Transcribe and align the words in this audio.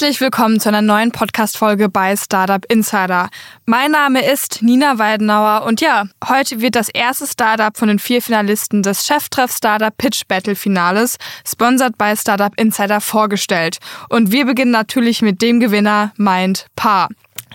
Herzlich 0.00 0.22
willkommen 0.22 0.58
zu 0.58 0.70
einer 0.70 0.80
neuen 0.80 1.12
Podcast-Folge 1.12 1.90
bei 1.90 2.16
Startup 2.16 2.64
Insider. 2.72 3.28
Mein 3.66 3.90
Name 3.90 4.24
ist 4.24 4.62
Nina 4.62 4.98
Weidenauer 4.98 5.66
und 5.66 5.82
ja, 5.82 6.06
heute 6.26 6.62
wird 6.62 6.74
das 6.74 6.88
erste 6.88 7.26
Startup 7.26 7.76
von 7.76 7.88
den 7.88 7.98
vier 7.98 8.22
Finalisten 8.22 8.82
des 8.82 9.04
Cheftreff 9.04 9.54
Startup 9.54 9.94
Pitch 9.94 10.22
Battle 10.26 10.54
Finales, 10.54 11.18
sponsert 11.46 11.98
bei 11.98 12.16
Startup 12.16 12.58
Insider, 12.58 13.02
vorgestellt. 13.02 13.76
Und 14.08 14.32
wir 14.32 14.46
beginnen 14.46 14.70
natürlich 14.70 15.20
mit 15.20 15.42
dem 15.42 15.60
Gewinner 15.60 16.14
Mind 16.16 16.64
Par. 16.76 17.10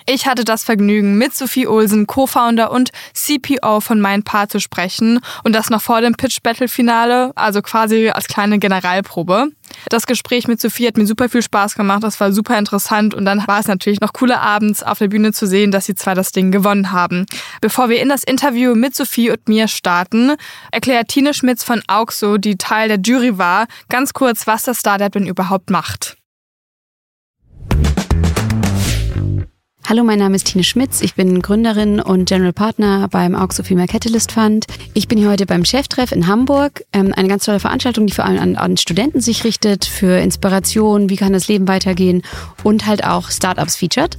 Ich 0.05 0.27
hatte 0.27 0.45
das 0.45 0.63
Vergnügen, 0.63 1.17
mit 1.17 1.35
Sophie 1.35 1.65
Olsen, 1.65 2.05
Co-Founder 2.05 2.69
und 2.69 2.91
CPO 3.15 3.79
von 3.79 3.99
MindPar 3.99 4.49
zu 4.49 4.59
sprechen 4.59 5.19
und 5.43 5.53
das 5.53 5.71
noch 5.71 5.81
vor 5.81 5.99
dem 6.01 6.13
Pitch 6.13 6.43
Battle 6.43 6.67
Finale, 6.67 7.31
also 7.33 7.63
quasi 7.63 8.09
als 8.09 8.27
kleine 8.27 8.59
Generalprobe. 8.59 9.47
Das 9.89 10.05
Gespräch 10.07 10.47
mit 10.47 10.59
Sophie 10.59 10.87
hat 10.87 10.97
mir 10.97 11.05
super 11.05 11.29
viel 11.29 11.41
Spaß 11.41 11.75
gemacht, 11.75 12.03
das 12.03 12.19
war 12.19 12.31
super 12.31 12.57
interessant 12.57 13.13
und 13.13 13.25
dann 13.25 13.45
war 13.47 13.59
es 13.59 13.67
natürlich 13.67 14.01
noch 14.01 14.13
cooler 14.13 14.41
abends 14.41 14.83
auf 14.83 14.99
der 14.99 15.07
Bühne 15.07 15.31
zu 15.31 15.47
sehen, 15.47 15.71
dass 15.71 15.85
sie 15.85 15.95
zwar 15.95 16.15
das 16.15 16.31
Ding 16.31 16.51
gewonnen 16.51 16.91
haben. 16.91 17.25
Bevor 17.61 17.89
wir 17.89 18.01
in 18.01 18.09
das 18.09 18.23
Interview 18.23 18.75
mit 18.75 18.95
Sophie 18.95 19.31
und 19.31 19.47
mir 19.47 19.67
starten, 19.67 20.33
erklärt 20.71 21.09
Tine 21.09 21.33
Schmitz 21.33 21.63
von 21.63 21.81
Auxo, 21.87 22.37
die 22.37 22.57
Teil 22.57 22.87
der 22.87 22.99
Jury 22.99 23.37
war, 23.37 23.67
ganz 23.89 24.13
kurz, 24.13 24.47
was 24.47 24.63
das 24.63 24.79
Startup 24.79 25.11
denn 25.11 25.27
überhaupt 25.27 25.69
macht. 25.69 26.17
Hallo, 29.87 30.03
mein 30.03 30.17
Name 30.17 30.35
ist 30.35 30.47
Tine 30.47 30.63
Schmitz. 30.63 31.01
Ich 31.01 31.13
bin 31.13 31.43
Gründerin 31.43 31.99
und 31.99 32.27
General 32.27 32.53
Partner 32.53 33.07
beim 33.07 33.35
Auxo 33.35 33.61
Female 33.61 33.87
Catalyst 33.87 34.31
Fund. 34.31 34.65
Ich 34.95 35.07
bin 35.07 35.19
hier 35.19 35.29
heute 35.29 35.45
beim 35.45 35.63
Cheftreff 35.63 36.11
in 36.11 36.25
Hamburg. 36.25 36.83
Ähm, 36.91 37.13
eine 37.15 37.27
ganz 37.27 37.45
tolle 37.45 37.59
Veranstaltung, 37.59 38.07
die 38.07 38.13
vor 38.13 38.25
allem 38.25 38.39
an, 38.39 38.55
an, 38.55 38.77
Studenten 38.77 39.21
sich 39.21 39.43
richtet, 39.43 39.85
für 39.85 40.17
Inspiration, 40.17 41.11
wie 41.11 41.17
kann 41.17 41.33
das 41.33 41.47
Leben 41.49 41.67
weitergehen 41.67 42.23
und 42.63 42.87
halt 42.87 43.05
auch 43.05 43.29
Startups 43.29 43.75
featured. 43.75 44.17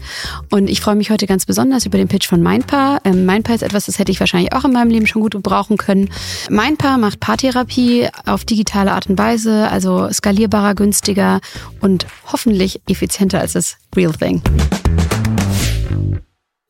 Und 0.50 0.70
ich 0.70 0.80
freue 0.80 0.94
mich 0.94 1.10
heute 1.10 1.26
ganz 1.26 1.46
besonders 1.46 1.84
über 1.84 1.98
den 1.98 2.06
Pitch 2.06 2.28
von 2.28 2.40
Mindpaar. 2.40 3.00
Ähm, 3.02 3.26
Mindpaar 3.26 3.56
ist 3.56 3.62
etwas, 3.62 3.86
das 3.86 3.98
hätte 3.98 4.12
ich 4.12 4.20
wahrscheinlich 4.20 4.52
auch 4.52 4.64
in 4.64 4.72
meinem 4.72 4.90
Leben 4.90 5.08
schon 5.08 5.22
gut 5.22 5.32
gebrauchen 5.32 5.78
können. 5.78 6.10
Mindpaar 6.48 6.96
macht 6.96 7.18
Paartherapie 7.18 8.06
auf 8.24 8.44
digitale 8.44 8.92
Art 8.92 9.08
und 9.08 9.18
Weise, 9.18 9.68
also 9.68 10.08
skalierbarer, 10.12 10.76
günstiger 10.76 11.40
und 11.80 12.06
hoffentlich 12.30 12.80
effizienter 12.88 13.40
als 13.40 13.54
das 13.54 13.78
Real 13.96 14.12
Thing. 14.12 14.42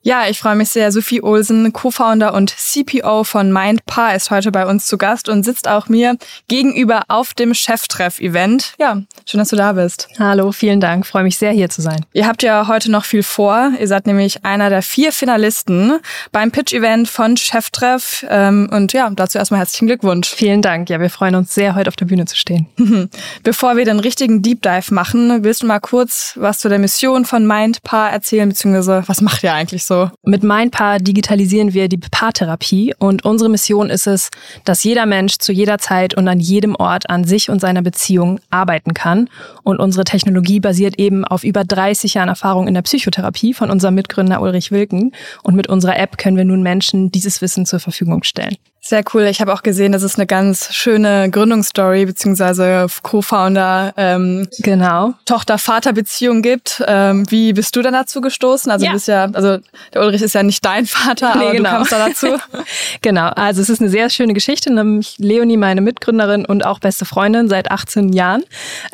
Ja, 0.07 0.29
ich 0.29 0.39
freue 0.39 0.55
mich 0.55 0.69
sehr. 0.69 0.93
Sophie 0.93 1.21
Olsen, 1.21 1.73
Co-Founder 1.73 2.33
und 2.33 2.55
CPO 2.57 3.25
von 3.25 3.53
MindPar, 3.53 4.15
ist 4.15 4.31
heute 4.31 4.53
bei 4.53 4.65
uns 4.65 4.87
zu 4.87 4.99
Gast 4.99 5.29
und 5.29 5.43
sitzt 5.43 5.67
auch 5.67 5.89
mir 5.89 6.17
gegenüber 6.47 7.03
auf 7.09 7.35
dem 7.35 7.55
Cheftreff-Event. 7.55 8.75
Ja, 8.79 9.03
schön, 9.29 9.39
dass 9.41 9.49
du 9.49 9.57
da 9.57 9.73
bist. 9.73 10.09
Hallo, 10.17 10.53
vielen 10.53 10.81
Dank. 10.81 11.09
Freue 11.09 11.25
mich 11.25 11.39
sehr, 11.39 11.51
hier 11.51 11.71
zu 11.71 11.83
sein. 11.83 12.07
Ihr 12.13 12.29
habt 12.29 12.45
ja 12.45 12.69
heute 12.69 12.89
noch 12.89 13.05
viel 13.05 13.25
vor. 13.25 13.73
Ihr 13.81 13.89
seid 13.89 14.07
nämlich 14.07 14.45
einer 14.45 14.71
der 14.71 14.83
vier 14.83 15.11
Finalisten 15.11 15.99
beim 16.31 16.53
Pitch-Event 16.53 17.09
von 17.09 17.37
Cheftreff. 17.37 18.25
Ähm, 18.31 18.69
und 18.71 18.93
ja, 18.93 19.11
dazu 19.11 19.39
erstmal 19.39 19.59
herzlichen 19.59 19.89
Glückwunsch. 19.89 20.29
Vielen 20.29 20.63
Dank. 20.63 20.89
Ja, 20.89 21.01
wir 21.01 21.11
freuen 21.11 21.35
uns 21.35 21.53
sehr, 21.53 21.75
heute 21.75 21.89
auf 21.89 21.97
der 21.97 22.07
Bühne 22.07 22.27
zu 22.27 22.37
stehen. 22.37 22.69
Bevor 23.43 23.77
wir 23.77 23.85
den 23.85 23.99
richtigen 23.99 24.41
Deep 24.41 24.63
Dive 24.63 24.95
machen, 24.95 25.43
willst 25.43 25.65
du 25.65 25.67
mal 25.67 25.81
kurz 25.81 26.35
was 26.37 26.61
zu 26.61 26.69
der 26.69 26.79
Mission 26.79 27.25
von 27.25 27.45
MindPar 27.45 28.13
erzählen, 28.13 28.49
beziehungsweise 28.49 29.03
was 29.09 29.21
macht 29.21 29.43
ihr 29.43 29.53
eigentlich 29.53 29.85
so? 29.85 29.96
So. 29.97 30.11
Mit 30.23 30.43
MindPaar 30.43 30.99
digitalisieren 30.99 31.73
wir 31.73 31.89
die 31.89 31.99
Paartherapie 31.99 32.95
und 32.99 33.25
unsere 33.25 33.49
Mission 33.51 33.91
ist 33.91 34.07
es, 34.07 34.31
dass 34.65 34.85
jeder 34.85 35.07
Mensch 35.07 35.39
zu 35.39 35.53
jeder 35.53 35.79
Zeit 35.79 36.15
und 36.15 36.29
an 36.29 36.41
jedem 36.41 36.75
Ort 36.77 37.09
an 37.09 37.25
sich 37.25 37.51
und 37.51 37.61
seiner 37.61 37.83
Beziehung 37.83 38.41
arbeiten 38.51 38.95
kann. 38.95 39.29
Und 39.63 39.79
unsere 39.79 40.05
Technologie 40.05 40.61
basiert 40.61 40.99
eben 40.99 41.25
auf 41.25 41.45
über 41.45 41.65
30 41.65 42.15
Jahren 42.15 42.29
Erfahrung 42.29 42.69
in 42.69 42.75
der 42.75 42.83
Psychotherapie 42.83 43.55
von 43.55 43.71
unserem 43.71 43.95
Mitgründer 43.95 44.41
Ulrich 44.41 44.71
Wilken. 44.71 45.13
Und 45.43 45.55
mit 45.55 45.69
unserer 45.69 45.99
App 45.99 46.19
können 46.19 46.37
wir 46.37 46.45
nun 46.45 46.63
Menschen 46.63 47.11
dieses 47.11 47.41
Wissen 47.41 47.67
zur 47.67 47.81
Verfügung 47.81 48.23
stellen. 48.23 48.57
Sehr 48.89 49.03
cool. 49.13 49.23
Ich 49.25 49.41
habe 49.41 49.53
auch 49.53 49.65
gesehen, 49.65 49.91
dass 49.91 50.05
es 50.05 50.15
eine 50.15 50.29
ganz 50.29 50.73
schöne 50.73 51.29
Gründungsstory 51.29 52.07
beziehungsweise 52.07 52.87
Co-Founder, 53.03 53.93
ähm, 53.97 54.47
genau, 54.61 55.15
Tochter-Vater-Beziehung 55.25 56.41
gibt. 56.41 56.85
Ähm, 56.87 57.29
wie 57.29 57.53
bist 57.53 57.75
du 57.75 57.83
dann 57.83 57.95
dazu 57.95 58.21
gestoßen? 58.21 58.71
Also 58.71 58.85
ja. 58.85 58.93
du 58.93 58.97
bist 58.97 59.09
ja, 59.09 59.25
also 59.33 59.59
der 59.93 60.03
Ulrich 60.03 60.23
ist 60.23 60.35
ja 60.35 60.45
nicht 60.45 60.65
dein 60.65 60.87
Vater, 60.87 61.35
aber 61.35 61.51
nee, 61.51 61.57
genau. 61.57 61.71
du 61.71 61.77
kamst 61.77 61.93
da 61.93 62.09
dazu. 62.09 62.27
genau. 63.03 63.27
Also 63.31 63.61
es 63.61 63.71
ist 63.71 63.81
eine 63.81 63.91
sehr 63.91 64.09
schöne 64.09 64.35
Geschichte. 64.35 64.73
Nämlich 64.73 65.17
Leonie, 65.19 65.57
meine 65.57 65.81
Mitgründerin 65.81 66.45
und 66.45 66.65
auch 66.65 66.79
beste 66.79 67.07
Freundin 67.07 67.49
seit 67.49 67.73
18 67.73 68.13
Jahren, 68.13 68.45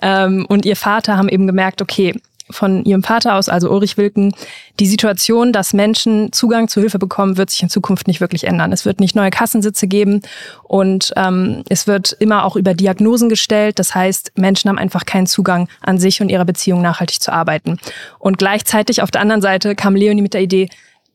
ähm, 0.01 0.47
und 0.49 0.65
ihr 0.65 0.77
Vater 0.77 1.19
haben 1.19 1.29
eben 1.29 1.47
gemerkt, 1.47 1.83
okay, 1.83 2.15
von 2.53 2.85
ihrem 2.85 3.03
Vater 3.03 3.35
aus, 3.35 3.49
also 3.49 3.71
Ulrich 3.71 3.97
Wilken, 3.97 4.35
die 4.79 4.87
Situation, 4.87 5.53
dass 5.53 5.73
Menschen 5.73 6.33
Zugang 6.33 6.69
zu 6.69 6.81
Hilfe 6.81 6.99
bekommen, 6.99 7.37
wird 7.37 7.51
sich 7.51 7.63
in 7.63 7.69
Zukunft 7.69 8.07
nicht 8.07 8.21
wirklich 8.21 8.45
ändern. 8.45 8.73
Es 8.73 8.85
wird 8.85 9.01
nicht 9.01 9.17
neue 9.17 9.31
Kassensitze 9.31 9.87
geben 9.87 10.23
und 10.65 11.13
ähm, 11.17 11.63
es 11.69 11.87
wird 11.87 12.17
immer 12.19 12.45
auch 12.45 12.57
über 12.57 12.75
Diagnosen 12.75 13.29
gestellt. 13.29 13.79
Das 13.79 13.95
heißt, 13.95 14.33
Menschen 14.37 14.69
haben 14.69 14.79
einfach 14.79 15.05
keinen 15.05 15.27
Zugang 15.27 15.69
an 15.81 15.99
sich 15.99 16.21
und 16.21 16.29
ihrer 16.29 16.45
Beziehung 16.45 16.83
nachhaltig 16.83 17.21
zu 17.21 17.33
arbeiten. 17.33 17.79
Und 18.19 18.39
gleichzeitig 18.39 19.03
auf 19.03 19.11
der 19.11 19.21
anderen 19.21 19.43
Seite 19.43 19.75
kam 19.75 19.97
Leonie 19.97 20.23
mit 20.23 20.35
der 20.35 20.43
Idee, 20.43 20.69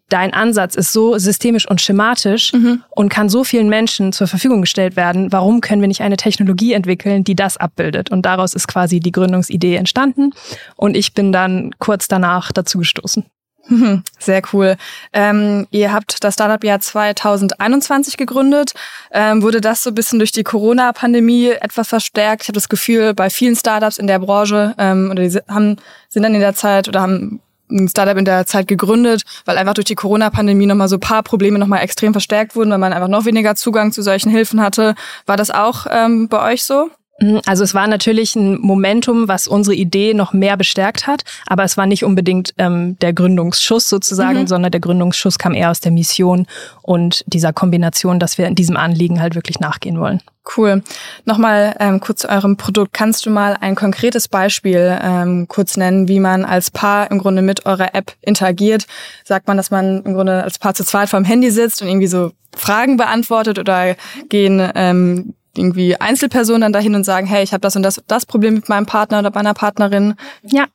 dein 0.09 0.33
Ansatz 0.33 0.75
ist 0.75 0.93
so 0.93 1.17
systemisch 1.17 1.67
und 1.69 1.81
schematisch 1.81 2.53
mhm. 2.53 2.83
und 2.89 3.09
kann 3.09 3.29
so 3.29 3.43
vielen 3.43 3.69
Menschen 3.69 4.13
zur 4.13 4.27
Verfügung 4.27 4.61
gestellt 4.61 4.95
werden. 4.95 5.31
Warum 5.31 5.61
können 5.61 5.81
wir 5.81 5.87
nicht 5.87 6.01
eine 6.01 6.17
Technologie 6.17 6.73
entwickeln, 6.73 7.23
die 7.23 7.35
das 7.35 7.57
abbildet? 7.57 8.11
Und 8.11 8.25
daraus 8.25 8.53
ist 8.53 8.67
quasi 8.67 8.99
die 8.99 9.11
Gründungsidee 9.11 9.75
entstanden. 9.75 10.31
Und 10.75 10.95
ich 10.95 11.13
bin 11.13 11.31
dann 11.31 11.71
kurz 11.79 12.07
danach 12.07 12.51
dazu 12.51 12.79
gestoßen. 12.79 13.25
Sehr 14.19 14.41
cool. 14.53 14.77
Ähm, 15.13 15.67
ihr 15.71 15.91
habt 15.91 16.23
das 16.23 16.35
Startup 16.35 16.63
Jahr 16.63 16.79
2021 16.79 18.17
gegründet. 18.17 18.73
Ähm, 19.11 19.41
wurde 19.41 19.61
das 19.61 19.83
so 19.83 19.91
ein 19.91 19.95
bisschen 19.95 20.19
durch 20.19 20.31
die 20.31 20.43
Corona-Pandemie 20.43 21.49
etwas 21.49 21.89
verstärkt? 21.89 22.43
Ich 22.43 22.47
habe 22.47 22.55
das 22.55 22.69
Gefühl, 22.69 23.13
bei 23.13 23.29
vielen 23.29 23.55
Startups 23.55 23.97
in 23.97 24.07
der 24.07 24.19
Branche 24.19 24.73
ähm, 24.77 25.09
oder 25.11 25.27
die 25.27 25.37
haben, 25.49 25.77
sind 26.09 26.23
dann 26.23 26.33
in 26.33 26.39
der 26.39 26.55
Zeit 26.55 26.87
oder 26.87 27.01
haben 27.01 27.41
ein 27.69 27.87
Startup 27.87 28.17
in 28.17 28.25
der 28.25 28.45
Zeit 28.45 28.67
gegründet, 28.67 29.23
weil 29.45 29.57
einfach 29.57 29.73
durch 29.73 29.85
die 29.85 29.95
Corona-Pandemie 29.95 30.65
nochmal 30.65 30.87
so 30.87 30.97
paar 30.97 31.23
Probleme 31.23 31.59
nochmal 31.59 31.81
extrem 31.81 32.13
verstärkt 32.13 32.55
wurden, 32.55 32.71
weil 32.71 32.77
man 32.77 32.93
einfach 32.93 33.07
noch 33.07 33.25
weniger 33.25 33.55
Zugang 33.55 33.91
zu 33.91 34.01
solchen 34.01 34.29
Hilfen 34.29 34.61
hatte. 34.61 34.95
War 35.25 35.37
das 35.37 35.51
auch 35.51 35.85
ähm, 35.89 36.29
bei 36.29 36.53
euch 36.53 36.63
so? 36.63 36.89
Mhm, 37.19 37.41
also 37.45 37.63
es 37.63 37.73
war 37.73 37.87
natürlich 37.87 38.35
ein 38.35 38.59
Momentum, 38.61 39.27
was 39.27 39.47
unsere 39.47 39.75
Idee 39.75 40.13
noch 40.13 40.33
mehr 40.33 40.57
bestärkt 40.57 41.07
hat, 41.07 41.23
aber 41.47 41.63
es 41.63 41.77
war 41.77 41.85
nicht 41.85 42.03
unbedingt 42.03 42.53
ähm, 42.57 42.97
der 42.99 43.13
Gründungsschuss 43.13 43.89
sozusagen, 43.89 44.41
mhm. 44.41 44.47
sondern 44.47 44.71
der 44.71 44.81
Gründungsschuss 44.81 45.39
kam 45.39 45.53
eher 45.53 45.71
aus 45.71 45.79
der 45.79 45.91
Mission 45.91 46.45
und 46.81 47.23
dieser 47.27 47.53
Kombination, 47.53 48.19
dass 48.19 48.37
wir 48.37 48.47
in 48.47 48.55
diesem 48.55 48.77
Anliegen 48.77 49.19
halt 49.19 49.35
wirklich 49.35 49.59
nachgehen 49.59 49.99
wollen. 49.99 50.21
Cool. 50.55 50.81
Nochmal 51.25 51.75
ähm, 51.79 51.99
kurz 51.99 52.21
zu 52.21 52.29
eurem 52.29 52.55
Produkt. 52.55 52.93
Kannst 52.93 53.25
du 53.25 53.29
mal 53.29 53.57
ein 53.59 53.75
konkretes 53.75 54.29
Beispiel 54.29 54.97
ähm, 55.01 55.47
kurz 55.49 55.75
nennen, 55.75 56.07
wie 56.07 56.21
man 56.21 56.45
als 56.45 56.71
Paar 56.71 57.11
im 57.11 57.17
Grunde 57.17 57.41
mit 57.41 57.65
eurer 57.65 57.93
App 57.93 58.13
interagiert? 58.21 58.87
Sagt 59.25 59.47
man, 59.47 59.57
dass 59.57 59.71
man 59.71 60.03
im 60.03 60.13
Grunde 60.13 60.43
als 60.43 60.57
Paar 60.57 60.73
zu 60.73 60.85
zweit 60.85 61.09
vorm 61.09 61.25
Handy 61.25 61.51
sitzt 61.51 61.81
und 61.81 61.89
irgendwie 61.89 62.07
so 62.07 62.31
Fragen 62.55 62.95
beantwortet 62.95 63.59
oder 63.59 63.95
gehen 64.29 64.71
ähm, 64.73 65.33
irgendwie 65.57 65.95
Einzelpersonen 65.99 66.61
dann 66.61 66.73
dahin 66.73 66.95
und 66.95 67.03
sagen, 67.03 67.27
hey, 67.27 67.43
ich 67.43 67.53
habe 67.53 67.61
das 67.61 67.75
und 67.75 67.83
das, 67.83 68.01
das 68.07 68.25
Problem 68.25 68.55
mit 68.55 68.69
meinem 68.69 68.85
Partner 68.85 69.19
oder 69.19 69.31
meiner 69.33 69.53
Partnerin? 69.53 70.15
Ja, 70.43 70.65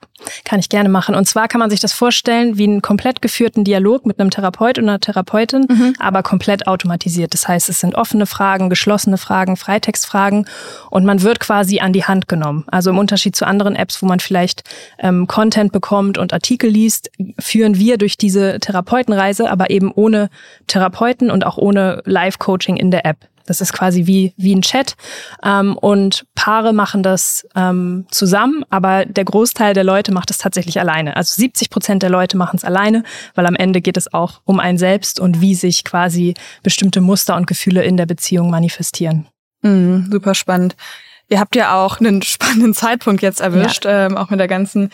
kann 0.45 0.61
ich 0.61 0.69
gerne 0.69 0.89
machen. 0.89 1.15
Und 1.15 1.27
zwar 1.27 1.49
kann 1.49 1.59
man 1.59 1.71
sich 1.71 1.81
das 1.81 1.93
vorstellen 1.93 2.59
wie 2.59 2.65
einen 2.65 2.83
komplett 2.83 3.23
geführten 3.23 3.65
Dialog 3.65 4.07
mit 4.07 4.21
einem 4.21 4.31
Therapeut 4.31 4.79
und 4.79 4.89
einer 4.89 5.01
Therapeutin, 5.01 5.67
mhm. 5.69 5.95
aber 5.99 6.23
komplett 6.23 6.67
automatisiert. 6.67 7.35
Das 7.35 7.49
heißt, 7.49 7.69
es 7.69 7.81
sind 7.81 7.95
offene 7.95 8.27
Fragen, 8.27 8.71
geschlossene 8.71 9.19
Fragen, 9.19 9.57
Freitextfragen 9.57 10.47
und 10.91 11.05
man 11.05 11.23
wird 11.23 11.41
quasi 11.41 11.81
an 11.81 11.93
die 11.93 12.05
Hand 12.05 12.29
genommen. 12.29 12.65
Also 12.71 12.91
im 12.91 12.99
Unterschied 12.99 13.37
zu 13.37 13.47
anderen 13.47 13.75
Apps, 13.75 14.03
wo 14.03 14.07
man 14.07 14.21
vielleicht 14.21 14.63
ähm, 14.99 15.27
Content 15.27 15.73
bekommt 15.73 16.19
und 16.19 16.33
Artikel 16.33 16.71
liest, 16.71 17.11
führen 17.39 17.77
wir 17.77 17.99
durch 17.99 18.17
diese 18.17 18.59
Therapeutenreise, 18.61 19.51
aber 19.51 19.71
eben 19.71 19.91
ohne 19.93 20.31
Therapeuten 20.67 21.31
und 21.31 21.45
auch 21.47 21.59
ohne 21.59 22.03
Live-Coaching 22.05 22.77
in 22.77 22.91
der 22.91 23.07
App. 23.07 23.32
Das 23.47 23.61
ist 23.61 23.73
quasi 23.73 24.07
wie, 24.07 24.33
wie 24.37 24.55
ein 24.55 24.63
Chat. 24.63 24.97
Ähm, 25.45 25.77
und 25.77 26.27
Paare 26.35 26.73
machen 26.73 27.03
das 27.03 27.47
ähm, 27.55 28.07
zusammen, 28.11 28.65
aber 28.71 29.05
der 29.05 29.25
Großteil 29.25 29.75
der 29.75 29.85
Leute 29.85 30.13
macht 30.13 30.31
es 30.31 30.39
tatsächlich 30.39 30.81
alleine. 30.81 31.17
Also 31.17 31.35
70 31.41 31.71
Prozent 31.71 32.03
der 32.03 32.11
Leute 32.11 32.37
machen 32.37 32.57
es 32.57 32.65
alleine, 32.65 33.05
weil 33.35 33.47
am 33.47 33.57
Ende 33.57 33.81
geht 33.81 33.97
es 33.97 34.13
auch 34.13 34.41
um 34.45 34.61
ein 34.61 34.79
Selbst 34.79 35.21
und 35.21 35.41
wie 35.41 35.55
sich 35.55 35.85
quasi 35.85 36.35
bestimmte 36.63 37.01
Muster 37.01 37.37
und 37.37 37.47
Gefühle 37.47 37.85
in 37.85 37.97
der 37.97 38.07
Beziehung 38.07 38.51
manifestieren. 38.51 39.27
Mhm, 39.63 40.09
super 40.11 40.35
spannend. 40.35 40.77
Ihr 41.29 41.41
habt 41.41 41.57
ja 41.57 41.75
auch 41.83 42.01
einen 42.01 42.23
spannenden 42.23 42.75
Zeitpunkt 42.75 43.23
jetzt 43.23 43.41
erwischt, 43.41 43.85
ja. 43.85 44.07
ähm, 44.07 44.17
auch 44.17 44.31
mit 44.31 44.41
der 44.41 44.49
ganzen 44.49 44.91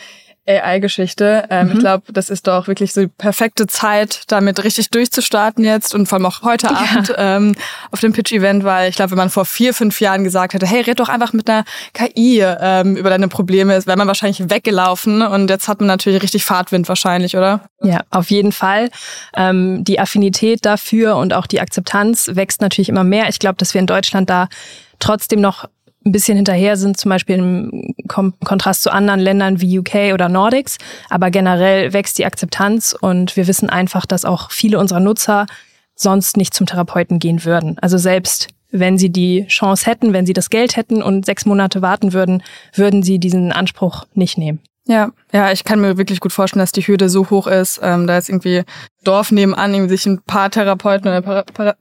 AI-Geschichte. 0.49 1.45
Ähm, 1.49 1.67
mhm. 1.67 1.73
Ich 1.73 1.79
glaube, 1.79 2.11
das 2.11 2.29
ist 2.29 2.47
doch 2.47 2.67
wirklich 2.67 2.93
so 2.93 3.01
die 3.01 3.07
perfekte 3.07 3.67
Zeit, 3.67 4.23
damit 4.27 4.63
richtig 4.63 4.89
durchzustarten 4.89 5.63
jetzt 5.63 5.93
und 5.93 6.07
vor 6.07 6.17
allem 6.17 6.25
auch 6.25 6.41
heute 6.41 6.67
ja. 6.67 6.75
Abend 6.75 7.13
ähm, 7.17 7.55
auf 7.91 7.99
dem 7.99 8.13
Pitch-Event, 8.13 8.63
weil 8.63 8.89
ich 8.89 8.95
glaube, 8.95 9.11
wenn 9.11 9.17
man 9.17 9.29
vor 9.29 9.45
vier, 9.45 9.73
fünf 9.73 10.01
Jahren 10.01 10.23
gesagt 10.23 10.53
hätte, 10.53 10.65
hey, 10.65 10.81
red 10.81 10.99
doch 10.99 11.09
einfach 11.09 11.33
mit 11.33 11.49
einer 11.49 11.63
KI 11.93 12.41
ähm, 12.41 12.95
über 12.95 13.09
deine 13.09 13.27
Probleme, 13.27 13.85
wäre 13.85 13.97
man 13.97 14.07
wahrscheinlich 14.07 14.49
weggelaufen 14.49 15.21
und 15.21 15.49
jetzt 15.49 15.67
hat 15.67 15.79
man 15.79 15.87
natürlich 15.87 16.21
richtig 16.23 16.43
Fahrtwind 16.43 16.89
wahrscheinlich, 16.89 17.37
oder? 17.37 17.61
Ja, 17.81 18.01
auf 18.09 18.31
jeden 18.31 18.51
Fall. 18.51 18.89
Ähm, 19.35 19.83
die 19.83 19.99
Affinität 19.99 20.65
dafür 20.65 21.15
und 21.17 21.33
auch 21.33 21.47
die 21.47 21.61
Akzeptanz 21.61 22.31
wächst 22.33 22.61
natürlich 22.61 22.89
immer 22.89 23.03
mehr. 23.03 23.29
Ich 23.29 23.39
glaube, 23.39 23.55
dass 23.57 23.73
wir 23.73 23.79
in 23.79 23.87
Deutschland 23.87 24.29
da 24.29 24.49
trotzdem 24.99 25.41
noch 25.41 25.65
ein 26.05 26.11
bisschen 26.11 26.37
hinterher 26.37 26.77
sind, 26.77 26.97
zum 26.97 27.09
Beispiel 27.09 27.35
im 27.35 27.93
Kontrast 28.07 28.83
zu 28.83 28.91
anderen 28.91 29.19
Ländern 29.19 29.61
wie 29.61 29.79
UK 29.79 30.13
oder 30.13 30.29
Nordics. 30.29 30.77
Aber 31.09 31.29
generell 31.29 31.93
wächst 31.93 32.17
die 32.17 32.25
Akzeptanz 32.25 32.95
und 32.99 33.35
wir 33.35 33.47
wissen 33.47 33.69
einfach, 33.69 34.05
dass 34.05 34.25
auch 34.25 34.51
viele 34.51 34.79
unserer 34.79 35.01
Nutzer 35.01 35.45
sonst 35.95 36.37
nicht 36.37 36.53
zum 36.53 36.65
Therapeuten 36.65 37.19
gehen 37.19 37.43
würden. 37.43 37.77
Also 37.79 37.97
selbst 37.97 38.47
wenn 38.71 38.97
sie 38.97 39.09
die 39.09 39.45
Chance 39.47 39.85
hätten, 39.85 40.13
wenn 40.13 40.25
sie 40.25 40.33
das 40.33 40.49
Geld 40.49 40.75
hätten 40.77 41.01
und 41.01 41.25
sechs 41.25 41.45
Monate 41.45 41.81
warten 41.81 42.13
würden, 42.13 42.43
würden 42.73 43.03
sie 43.03 43.19
diesen 43.19 43.51
Anspruch 43.51 44.05
nicht 44.13 44.37
nehmen. 44.37 44.59
Ja, 44.87 45.11
ja, 45.33 45.51
ich 45.51 45.63
kann 45.65 45.81
mir 45.81 45.97
wirklich 45.97 46.19
gut 46.19 46.33
vorstellen, 46.33 46.61
dass 46.61 46.71
die 46.71 46.81
Hürde 46.81 47.09
so 47.09 47.29
hoch 47.29 47.47
ist. 47.47 47.79
Ähm, 47.83 48.07
da 48.07 48.17
ist 48.17 48.29
irgendwie 48.29 48.63
Dorf 49.03 49.31
nebenan, 49.31 49.73
irgendwie 49.73 49.95
sich 49.95 50.05
ein 50.05 50.21
paar 50.21 50.49
Therapeuten 50.49 51.07
oder 51.07 51.21
Para 51.21 51.43
Para 51.43 51.75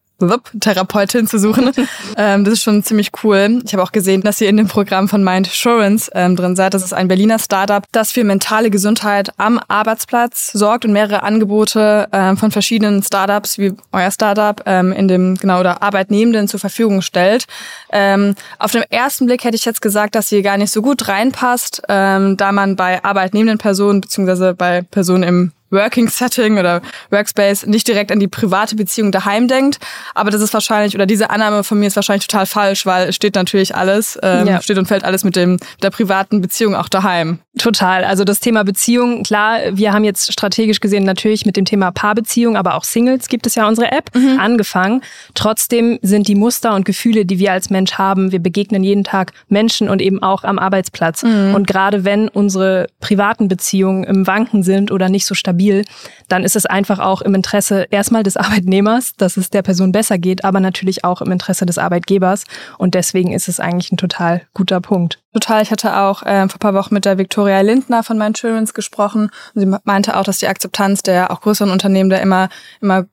Therapeutin 0.61 1.26
zu 1.26 1.38
suchen. 1.38 1.70
ähm, 2.17 2.44
das 2.44 2.55
ist 2.55 2.62
schon 2.62 2.82
ziemlich 2.82 3.11
cool. 3.23 3.61
Ich 3.65 3.73
habe 3.73 3.82
auch 3.82 3.93
gesehen, 3.93 4.23
dass 4.23 4.41
ihr 4.41 4.49
in 4.49 4.56
dem 4.56 4.67
Programm 4.67 5.09
von 5.09 5.23
Mind 5.23 5.47
Insurance 5.47 6.11
ähm, 6.15 6.35
drin 6.35 6.56
seid. 6.56 6.75
Das 6.75 6.82
ist 6.82 6.93
ein 6.93 7.09
Berliner 7.09 7.38
Startup, 7.38 7.85
das 7.93 8.11
für 8.11 8.25
mentale 8.25 8.70
Gesundheit 8.70 9.32
am 9.37 9.61
Arbeitsplatz 9.69 10.53
sorgt 10.53 10.85
und 10.85 10.93
mehrere 10.93 11.23
Angebote 11.23 12.09
ähm, 12.12 12.37
von 12.37 12.50
verschiedenen 12.50 13.03
Startups 13.03 13.59
wie 13.59 13.75
euer 13.93 14.11
Startup 14.11 14.61
ähm, 14.67 14.93
in 14.93 15.06
dem 15.06 15.37
genau 15.37 15.61
oder 15.61 15.82
Arbeitnehmenden 15.82 16.49
zur 16.49 16.59
Verfügung 16.59 17.00
stellt. 17.03 17.47
Ähm, 17.93 18.35
auf 18.59 18.73
den 18.73 18.82
ersten 18.91 19.26
Blick 19.26 19.44
hätte 19.44 19.56
ich 19.56 19.65
jetzt 19.65 19.82
gesagt, 19.82 20.15
dass 20.15 20.29
sie 20.29 20.43
gar 20.43 20.56
nicht 20.56 20.73
so 20.73 20.82
gut 20.82 21.06
reinpasst, 21.09 21.82
ähm, 21.88 22.37
da 22.37 22.50
man 22.50 22.75
bei 22.76 23.05
arbeitnehmenden 23.05 23.59
Personen 23.59 24.00
beziehungsweise 24.00 24.55
bei 24.55 24.82
Personen 24.82 25.23
im 25.23 25.53
Working 25.70 26.09
Setting 26.09 26.59
oder 26.59 26.82
Workspace 27.11 27.67
nicht 27.67 27.87
direkt 27.87 28.11
an 28.12 28.20
die 28.20 28.29
private 28.29 28.76
Beziehung 28.76 29.12
daheim 29.12 29.49
denkt. 29.49 29.79
Aber 30.15 30.31
das 30.31 30.41
ist 30.41 30.55
wahrscheinlich, 30.55 30.94
oder 30.94 31.06
diese 31.06 31.31
Annahme 31.31 31.65
von 31.65 31.79
mir 31.79 31.87
ist 31.87 31.97
wahrscheinlich 31.97 32.26
total 32.26 32.47
falsch, 32.47 32.87
weil 32.87 33.09
es 33.09 33.17
steht 33.17 33.35
natürlich 33.35 33.75
alles, 33.75 34.19
ähm, 34.23 34.47
ja. 34.47 34.62
steht 34.62 34.79
und 34.79 34.87
fällt 34.87 35.05
alles 35.05 35.25
mit 35.25 35.37
dem 35.37 35.59
der 35.82 35.91
privaten 35.91 36.41
Beziehung 36.41 36.75
auch 36.75 36.88
daheim. 36.88 37.41
Total. 37.59 38.05
Also 38.05 38.25
das 38.25 38.41
Thema 38.41 38.65
Beziehung, 38.65 39.25
klar, 39.25 39.59
wir 39.73 39.93
haben 39.93 40.05
jetzt 40.05 40.32
strategisch 40.32 40.81
gesehen 40.81 41.05
natürlich 41.05 41.44
mit 41.44 41.56
dem 41.56 41.65
Thema 41.65 41.91
Paarbeziehung, 41.91 42.56
aber 42.56 42.75
auch 42.75 42.85
Singles 42.85 43.29
gibt 43.29 43.47
es 43.47 43.56
ja 43.56 43.67
unsere 43.67 43.91
App 43.91 44.15
mhm. 44.15 44.38
angefangen. 44.38 45.03
Trotzdem 45.35 45.99
sind 46.03 46.29
die 46.29 46.35
Muster 46.35 46.75
und 46.75 46.85
Gefühle, 46.85 47.26
die 47.26 47.38
wir 47.38 47.53
als 47.53 47.70
Mensch 47.70 47.94
haben, 47.94 48.32
wir 48.32 48.38
begegnen 48.38 48.85
jeden 48.85 49.05
Tag 49.05 49.32
Menschen 49.49 49.88
und 49.88 50.00
eben 50.00 50.23
auch 50.23 50.44
am 50.44 50.59
Arbeitsplatz. 50.59 51.25
Mhm. 51.25 51.55
Und 51.55 51.67
gerade 51.67 52.05
wenn 52.05 52.29
unsere 52.29 52.87
privaten 53.00 53.49
Beziehungen 53.49 54.05
im 54.05 54.26
Wanken 54.26 54.62
sind 54.62 54.93
oder 54.93 55.09
nicht 55.09 55.26
so 55.26 55.35
stabil 55.35 55.57
stabil, 55.58 55.84
dann 56.28 56.44
ist 56.44 56.56
es 56.56 56.66
einfach 56.66 56.99
auch 56.99 57.22
im 57.22 57.34
Interesse 57.34 57.87
erstmal 57.90 58.22
des 58.22 58.37
Arbeitnehmers, 58.37 59.14
dass 59.16 59.37
es 59.37 59.50
der 59.50 59.62
Person 59.62 59.93
besser 59.93 60.19
geht, 60.19 60.44
aber 60.44 60.60
natürlich 60.60 61.05
auch 61.05 61.20
im 61.20 61.32
Interesse 61.32 61.66
des 61.66 61.78
Arbeitgebers. 61.78 62.44
Und 62.78 62.94
deswegen 62.94 63.32
ist 63.32 63.49
es 63.49 63.60
eigentlich 63.60 63.90
ein 63.93 63.96
total 63.96 64.43
guter 64.55 64.81
Punkt. 64.81 65.19
Total. 65.32 65.62
Ich 65.62 65.70
hatte 65.70 65.96
auch 65.96 66.22
äh, 66.22 66.49
vor 66.49 66.56
ein 66.56 66.60
paar 66.60 66.75
Wochen 66.75 66.94
mit 66.94 67.05
der 67.05 67.19
Victoria 67.19 67.60
Lindner 67.60 68.02
von 68.02 68.19
My 68.19 68.26
Insurance 68.26 68.72
gesprochen. 68.72 69.31
Und 69.55 69.60
sie 69.60 69.78
meinte 69.84 70.16
auch, 70.16 70.25
dass 70.25 70.38
die 70.38 70.49
Akzeptanz 70.49 71.02
der 71.02 71.31
auch 71.31 71.40
größeren 71.40 71.70
Unternehmen 71.70 72.10
da 72.10 72.19
immer, 72.19 72.49
immer 72.81 73.06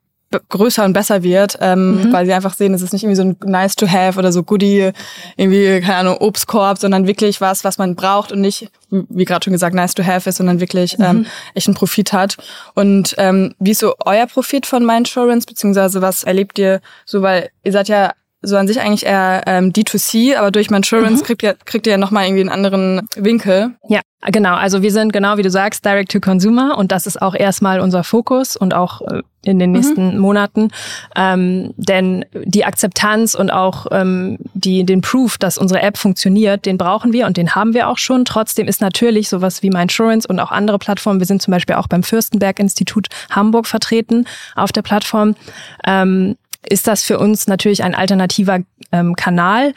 größer 0.50 0.86
und 0.86 0.94
besser 0.94 1.24
wird, 1.24 1.58
ähm, 1.62 2.04
mhm. 2.04 2.14
weil 2.14 2.26
sie 2.26 2.34
einfach 2.34 2.54
sehen, 2.54 2.74
es 2.74 2.82
ist 2.82 2.94
nicht 2.94 3.04
irgendwie 3.04 3.16
so 3.16 3.24
ein 3.24 3.38
nice 3.46 3.76
to 3.76 3.88
have 3.88 4.18
oder 4.20 4.32
so 4.32 4.44
Goodie, 4.44 4.92
irgendwie, 5.38 5.82
keine 5.82 5.96
Ahnung, 5.98 6.18
Obstkorb, 6.20 6.78
sondern 6.78 7.08
wirklich 7.08 7.42
was, 7.42 7.64
was 7.64 7.78
man 7.78 7.96
braucht 7.96 8.32
und 8.32 8.42
nicht, 8.42 8.70
wie 8.90 9.26
gerade 9.26 9.44
schon 9.44 9.54
gesagt, 9.54 9.76
nice 9.76 9.94
to 9.94 10.06
have 10.06 10.30
ist, 10.30 10.38
sondern 10.38 10.60
wirklich 10.60 10.98
ähm, 11.00 11.18
mhm. 11.18 11.26
echt 11.54 11.68
einen 11.68 11.76
Profit 11.76 12.14
hat. 12.14 12.38
Und 12.74 13.16
ähm, 13.18 13.56
wie 13.60 13.72
ist 13.72 13.80
so 13.80 13.94
euer 14.06 14.28
Profit 14.28 14.66
von 14.66 14.86
Mindsurance, 14.86 15.46
beziehungsweise 15.46 16.02
was 16.02 16.24
erlebt 16.24 16.58
ihr 16.60 16.82
so, 17.06 17.22
weil 17.22 17.50
ihr 17.64 17.72
seid 17.72 17.88
ja 17.88 18.12
so 18.42 18.58
an 18.58 18.68
sich 18.68 18.80
eigentlich 18.80 19.06
eher 19.06 19.44
ähm, 19.48 19.72
D2C, 19.72 20.36
aber 20.36 20.52
durch 20.52 20.70
Mansurance 20.70 21.24
mhm. 21.24 21.26
kriegt, 21.26 21.44
ihr, 21.44 21.56
kriegt 21.66 21.88
ihr 21.88 21.92
ja 21.92 21.98
nochmal 21.98 22.26
irgendwie 22.26 22.42
einen 22.42 22.50
anderen 22.50 23.08
Winkel. 23.16 23.72
Ja, 23.88 24.02
genau. 24.28 24.56
Also 24.56 24.82
wir 24.82 24.92
sind 24.92 25.14
genau 25.14 25.38
wie 25.38 25.42
du 25.42 25.50
sagst, 25.50 25.84
Direct 25.84 26.12
to 26.12 26.20
Consumer 26.20 26.78
und 26.78 26.92
das 26.92 27.08
ist 27.08 27.22
auch 27.22 27.36
erstmal 27.36 27.80
unser 27.80 28.04
Fokus 28.04 28.56
und 28.56 28.74
auch 28.74 29.02
äh, 29.02 29.22
in 29.46 29.60
den 29.60 29.72
mhm. 29.72 29.76
nächsten 29.78 30.14
mhm. 30.14 30.20
Monaten. 30.20 30.70
Ähm, 31.16 31.74
denn 31.78 32.26
die 32.34 32.66
Akzeptanz 32.66 33.36
und 33.36 33.52
auch 33.52 33.88
ähm, 33.92 34.38
die, 34.54 34.84
den 34.84 35.02
Proof, 35.02 35.38
dass 35.38 35.58
unsere 35.58 35.82
App 35.82 35.98
funktioniert, 35.98 36.66
den 36.66 36.78
brauchen 36.78 37.14
wir 37.14 37.26
und 37.28 37.38
den 37.38 37.56
haben 37.56 37.74
wir 37.74 37.88
auch 37.88 37.98
schon. 37.98 38.26
Trotzdem 38.26 38.68
ist 38.68 38.82
natürlich 38.82 39.30
sowas 39.30 39.64
wie 39.64 39.70
Mindsurance 39.70 40.28
und 40.28 40.40
auch 40.40 40.52
andere 40.52 40.80
Plattformen, 40.80 41.20
wir 41.20 41.28
sind 41.28 41.42
zum 41.42 41.52
Beispiel 41.52 41.76
auch 41.76 41.88
beim 41.88 42.04
Fürstenberg-Institut 42.04 43.08
Hamburg 43.30 43.68
vertreten 43.68 44.26
auf 44.56 44.72
der 44.72 44.82
Plattform, 44.82 45.36
ähm, 45.86 46.36
ist 46.70 46.88
das 46.88 47.04
für 47.04 47.20
uns 47.20 47.48
natürlich 47.48 47.84
ein 47.84 47.96
alternativer 47.96 48.60
ähm, 48.92 49.16
Kanal. 49.16 49.74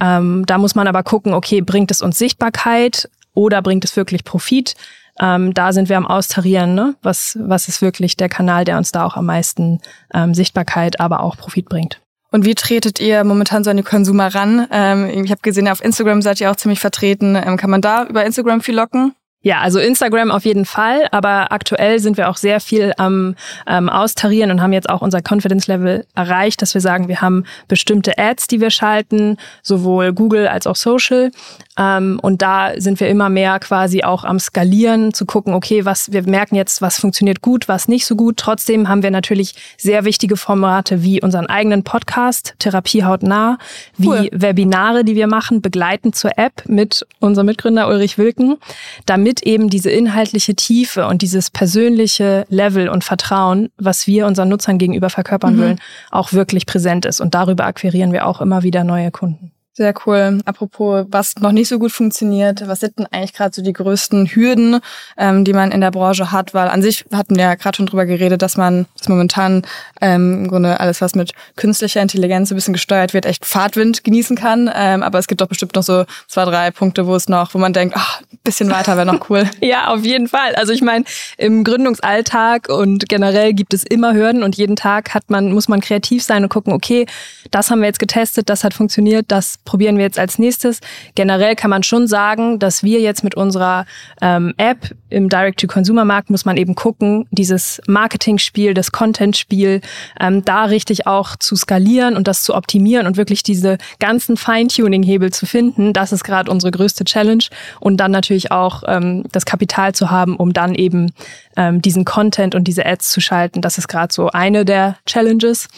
Ähm, 0.00 0.44
da 0.46 0.58
muss 0.58 0.74
man 0.74 0.88
aber 0.88 1.02
gucken, 1.02 1.34
okay, 1.34 1.60
bringt 1.60 1.90
es 1.90 2.02
uns 2.02 2.18
Sichtbarkeit 2.18 3.08
oder 3.34 3.62
bringt 3.62 3.84
es 3.84 3.96
wirklich 3.96 4.24
Profit? 4.24 4.74
Ähm, 5.20 5.54
da 5.54 5.72
sind 5.72 5.88
wir 5.88 5.96
am 5.96 6.06
Austarieren, 6.06 6.74
ne? 6.74 6.94
was, 7.02 7.38
was 7.40 7.68
ist 7.68 7.80
wirklich 7.80 8.16
der 8.16 8.28
Kanal, 8.28 8.64
der 8.64 8.76
uns 8.76 8.92
da 8.92 9.04
auch 9.04 9.16
am 9.16 9.26
meisten 9.26 9.80
ähm, 10.12 10.34
Sichtbarkeit, 10.34 11.00
aber 11.00 11.20
auch 11.20 11.36
Profit 11.36 11.68
bringt. 11.68 12.00
Und 12.30 12.44
wie 12.44 12.54
tretet 12.54 13.00
ihr 13.00 13.24
momentan 13.24 13.64
so 13.64 13.70
an 13.70 13.78
die 13.78 13.82
Konsumer 13.82 14.34
ran? 14.34 14.66
Ähm, 14.70 15.24
ich 15.24 15.30
habe 15.30 15.40
gesehen, 15.40 15.68
auf 15.68 15.82
Instagram 15.82 16.20
seid 16.20 16.40
ihr 16.40 16.50
auch 16.50 16.56
ziemlich 16.56 16.80
vertreten. 16.80 17.34
Ähm, 17.34 17.56
kann 17.56 17.70
man 17.70 17.80
da 17.80 18.04
über 18.04 18.26
Instagram 18.26 18.60
viel 18.60 18.74
locken? 18.74 19.14
Ja, 19.46 19.60
also 19.60 19.78
Instagram 19.78 20.32
auf 20.32 20.44
jeden 20.44 20.64
Fall, 20.64 21.06
aber 21.12 21.52
aktuell 21.52 22.00
sind 22.00 22.16
wir 22.16 22.28
auch 22.28 22.36
sehr 22.36 22.58
viel 22.58 22.92
am 22.96 23.36
ähm, 23.68 23.88
Austarieren 23.88 24.50
und 24.50 24.60
haben 24.60 24.72
jetzt 24.72 24.90
auch 24.90 25.02
unser 25.02 25.20
Confidence 25.20 25.68
Level 25.68 26.04
erreicht, 26.16 26.62
dass 26.62 26.74
wir 26.74 26.80
sagen, 26.80 27.06
wir 27.06 27.20
haben 27.20 27.44
bestimmte 27.68 28.18
Ads, 28.18 28.48
die 28.48 28.60
wir 28.60 28.70
schalten, 28.70 29.36
sowohl 29.62 30.12
Google 30.12 30.48
als 30.48 30.66
auch 30.66 30.74
Social. 30.74 31.30
Ähm, 31.78 32.18
und 32.22 32.42
da 32.42 32.72
sind 32.78 32.98
wir 32.98 33.08
immer 33.08 33.28
mehr 33.28 33.60
quasi 33.60 34.02
auch 34.02 34.24
am 34.24 34.40
Skalieren, 34.40 35.14
zu 35.14 35.26
gucken, 35.26 35.54
okay, 35.54 35.84
was 35.84 36.10
wir 36.10 36.22
merken 36.24 36.56
jetzt, 36.56 36.82
was 36.82 36.98
funktioniert 36.98 37.40
gut, 37.40 37.68
was 37.68 37.86
nicht 37.86 38.04
so 38.06 38.16
gut. 38.16 38.38
Trotzdem 38.38 38.88
haben 38.88 39.04
wir 39.04 39.12
natürlich 39.12 39.54
sehr 39.76 40.04
wichtige 40.04 40.36
Formate 40.36 41.04
wie 41.04 41.22
unseren 41.22 41.46
eigenen 41.46 41.84
Podcast, 41.84 42.54
Therapie 42.58 43.04
hautnah, 43.04 43.58
wie 43.96 44.08
cool. 44.08 44.28
Webinare, 44.32 45.04
die 45.04 45.14
wir 45.14 45.28
machen, 45.28 45.62
begleitend 45.62 46.16
zur 46.16 46.36
App 46.36 46.64
mit 46.66 47.06
unserem 47.20 47.46
Mitgründer 47.46 47.86
Ulrich 47.88 48.18
Wilken, 48.18 48.56
damit 49.04 49.35
damit 49.36 49.42
eben 49.42 49.68
diese 49.68 49.90
inhaltliche 49.90 50.54
Tiefe 50.54 51.06
und 51.06 51.22
dieses 51.22 51.50
persönliche 51.50 52.44
Level 52.48 52.88
und 52.88 53.04
Vertrauen, 53.04 53.70
was 53.76 54.06
wir 54.06 54.26
unseren 54.26 54.48
Nutzern 54.48 54.78
gegenüber 54.78 55.10
verkörpern 55.10 55.56
mhm. 55.56 55.60
wollen, 55.60 55.80
auch 56.10 56.32
wirklich 56.32 56.66
präsent 56.66 57.04
ist. 57.06 57.20
Und 57.20 57.34
darüber 57.34 57.64
akquirieren 57.66 58.12
wir 58.12 58.26
auch 58.26 58.40
immer 58.40 58.62
wieder 58.62 58.84
neue 58.84 59.10
Kunden. 59.10 59.52
Sehr 59.76 59.92
cool. 60.06 60.38
Apropos, 60.46 61.04
was 61.10 61.34
noch 61.38 61.52
nicht 61.52 61.68
so 61.68 61.78
gut 61.78 61.92
funktioniert, 61.92 62.66
was 62.66 62.80
sind 62.80 62.98
denn 62.98 63.06
eigentlich 63.10 63.34
gerade 63.34 63.54
so 63.54 63.60
die 63.60 63.74
größten 63.74 64.26
Hürden, 64.26 64.80
ähm, 65.18 65.44
die 65.44 65.52
man 65.52 65.70
in 65.70 65.82
der 65.82 65.90
Branche 65.90 66.32
hat? 66.32 66.54
Weil 66.54 66.68
an 66.68 66.80
sich 66.80 67.04
hatten 67.12 67.36
wir 67.36 67.42
ja 67.42 67.54
gerade 67.56 67.76
schon 67.76 67.84
drüber 67.84 68.06
geredet, 68.06 68.40
dass 68.40 68.56
man 68.56 68.86
dass 68.96 69.10
momentan 69.10 69.66
ähm, 70.00 70.44
im 70.44 70.48
Grunde 70.48 70.80
alles, 70.80 71.02
was 71.02 71.14
mit 71.14 71.32
künstlicher 71.56 72.00
Intelligenz 72.00 72.48
so 72.48 72.54
ein 72.54 72.56
bisschen 72.56 72.72
gesteuert 72.72 73.12
wird, 73.12 73.26
echt 73.26 73.44
Fahrtwind 73.44 74.02
genießen 74.02 74.34
kann. 74.34 74.70
Ähm, 74.74 75.02
aber 75.02 75.18
es 75.18 75.26
gibt 75.26 75.42
doch 75.42 75.46
bestimmt 75.46 75.74
noch 75.74 75.82
so 75.82 76.06
zwei, 76.26 76.46
drei 76.46 76.70
Punkte, 76.70 77.06
wo 77.06 77.14
es 77.14 77.28
noch, 77.28 77.52
wo 77.52 77.58
man 77.58 77.74
denkt, 77.74 77.96
ach, 77.98 78.22
ein 78.22 78.38
bisschen 78.44 78.70
weiter 78.70 78.96
wäre 78.96 79.04
noch 79.04 79.28
cool. 79.28 79.44
ja, 79.60 79.88
auf 79.88 80.06
jeden 80.06 80.28
Fall. 80.28 80.54
Also 80.54 80.72
ich 80.72 80.80
meine, 80.80 81.04
im 81.36 81.64
Gründungsalltag 81.64 82.70
und 82.70 83.10
generell 83.10 83.52
gibt 83.52 83.74
es 83.74 83.84
immer 83.84 84.14
Hürden 84.14 84.42
und 84.42 84.56
jeden 84.56 84.76
Tag 84.76 85.12
hat 85.12 85.28
man, 85.28 85.52
muss 85.52 85.68
man 85.68 85.82
kreativ 85.82 86.22
sein 86.22 86.44
und 86.44 86.48
gucken, 86.48 86.72
okay, 86.72 87.04
das 87.50 87.70
haben 87.70 87.80
wir 87.80 87.88
jetzt 87.88 87.98
getestet, 87.98 88.48
das 88.48 88.64
hat 88.64 88.72
funktioniert, 88.72 89.26
das 89.28 89.58
probieren 89.66 89.98
wir 89.98 90.04
jetzt 90.04 90.18
als 90.18 90.38
nächstes. 90.38 90.80
Generell 91.14 91.54
kann 91.54 91.68
man 91.68 91.82
schon 91.82 92.06
sagen, 92.06 92.58
dass 92.58 92.82
wir 92.82 93.00
jetzt 93.00 93.22
mit 93.22 93.34
unserer 93.34 93.84
ähm, 94.22 94.54
App 94.56 94.94
im 95.10 95.28
Direct-to-Consumer-Markt 95.28 96.30
muss 96.30 96.46
man 96.46 96.56
eben 96.56 96.74
gucken, 96.74 97.26
dieses 97.30 97.82
Marketing-Spiel, 97.86 98.72
das 98.72 98.92
Content-Spiel, 98.92 99.82
ähm, 100.18 100.44
da 100.44 100.64
richtig 100.64 101.06
auch 101.06 101.36
zu 101.36 101.54
skalieren 101.56 102.16
und 102.16 102.26
das 102.26 102.42
zu 102.42 102.54
optimieren 102.54 103.06
und 103.06 103.18
wirklich 103.18 103.42
diese 103.42 103.76
ganzen 103.98 104.38
Feintuning-Hebel 104.38 105.32
zu 105.32 105.44
finden. 105.44 105.92
Das 105.92 106.12
ist 106.12 106.24
gerade 106.24 106.50
unsere 106.50 106.70
größte 106.70 107.04
Challenge. 107.04 107.44
Und 107.80 107.98
dann 107.98 108.10
natürlich 108.10 108.50
auch 108.52 108.82
ähm, 108.86 109.24
das 109.32 109.44
Kapital 109.44 109.94
zu 109.94 110.10
haben, 110.10 110.36
um 110.36 110.52
dann 110.52 110.74
eben 110.74 111.12
ähm, 111.56 111.82
diesen 111.82 112.04
Content 112.04 112.54
und 112.54 112.64
diese 112.64 112.86
Ads 112.86 113.10
zu 113.10 113.20
schalten. 113.20 113.60
Das 113.60 113.78
ist 113.78 113.88
gerade 113.88 114.12
so 114.12 114.30
eine 114.30 114.64
der 114.64 114.96
Challenges. 115.06 115.68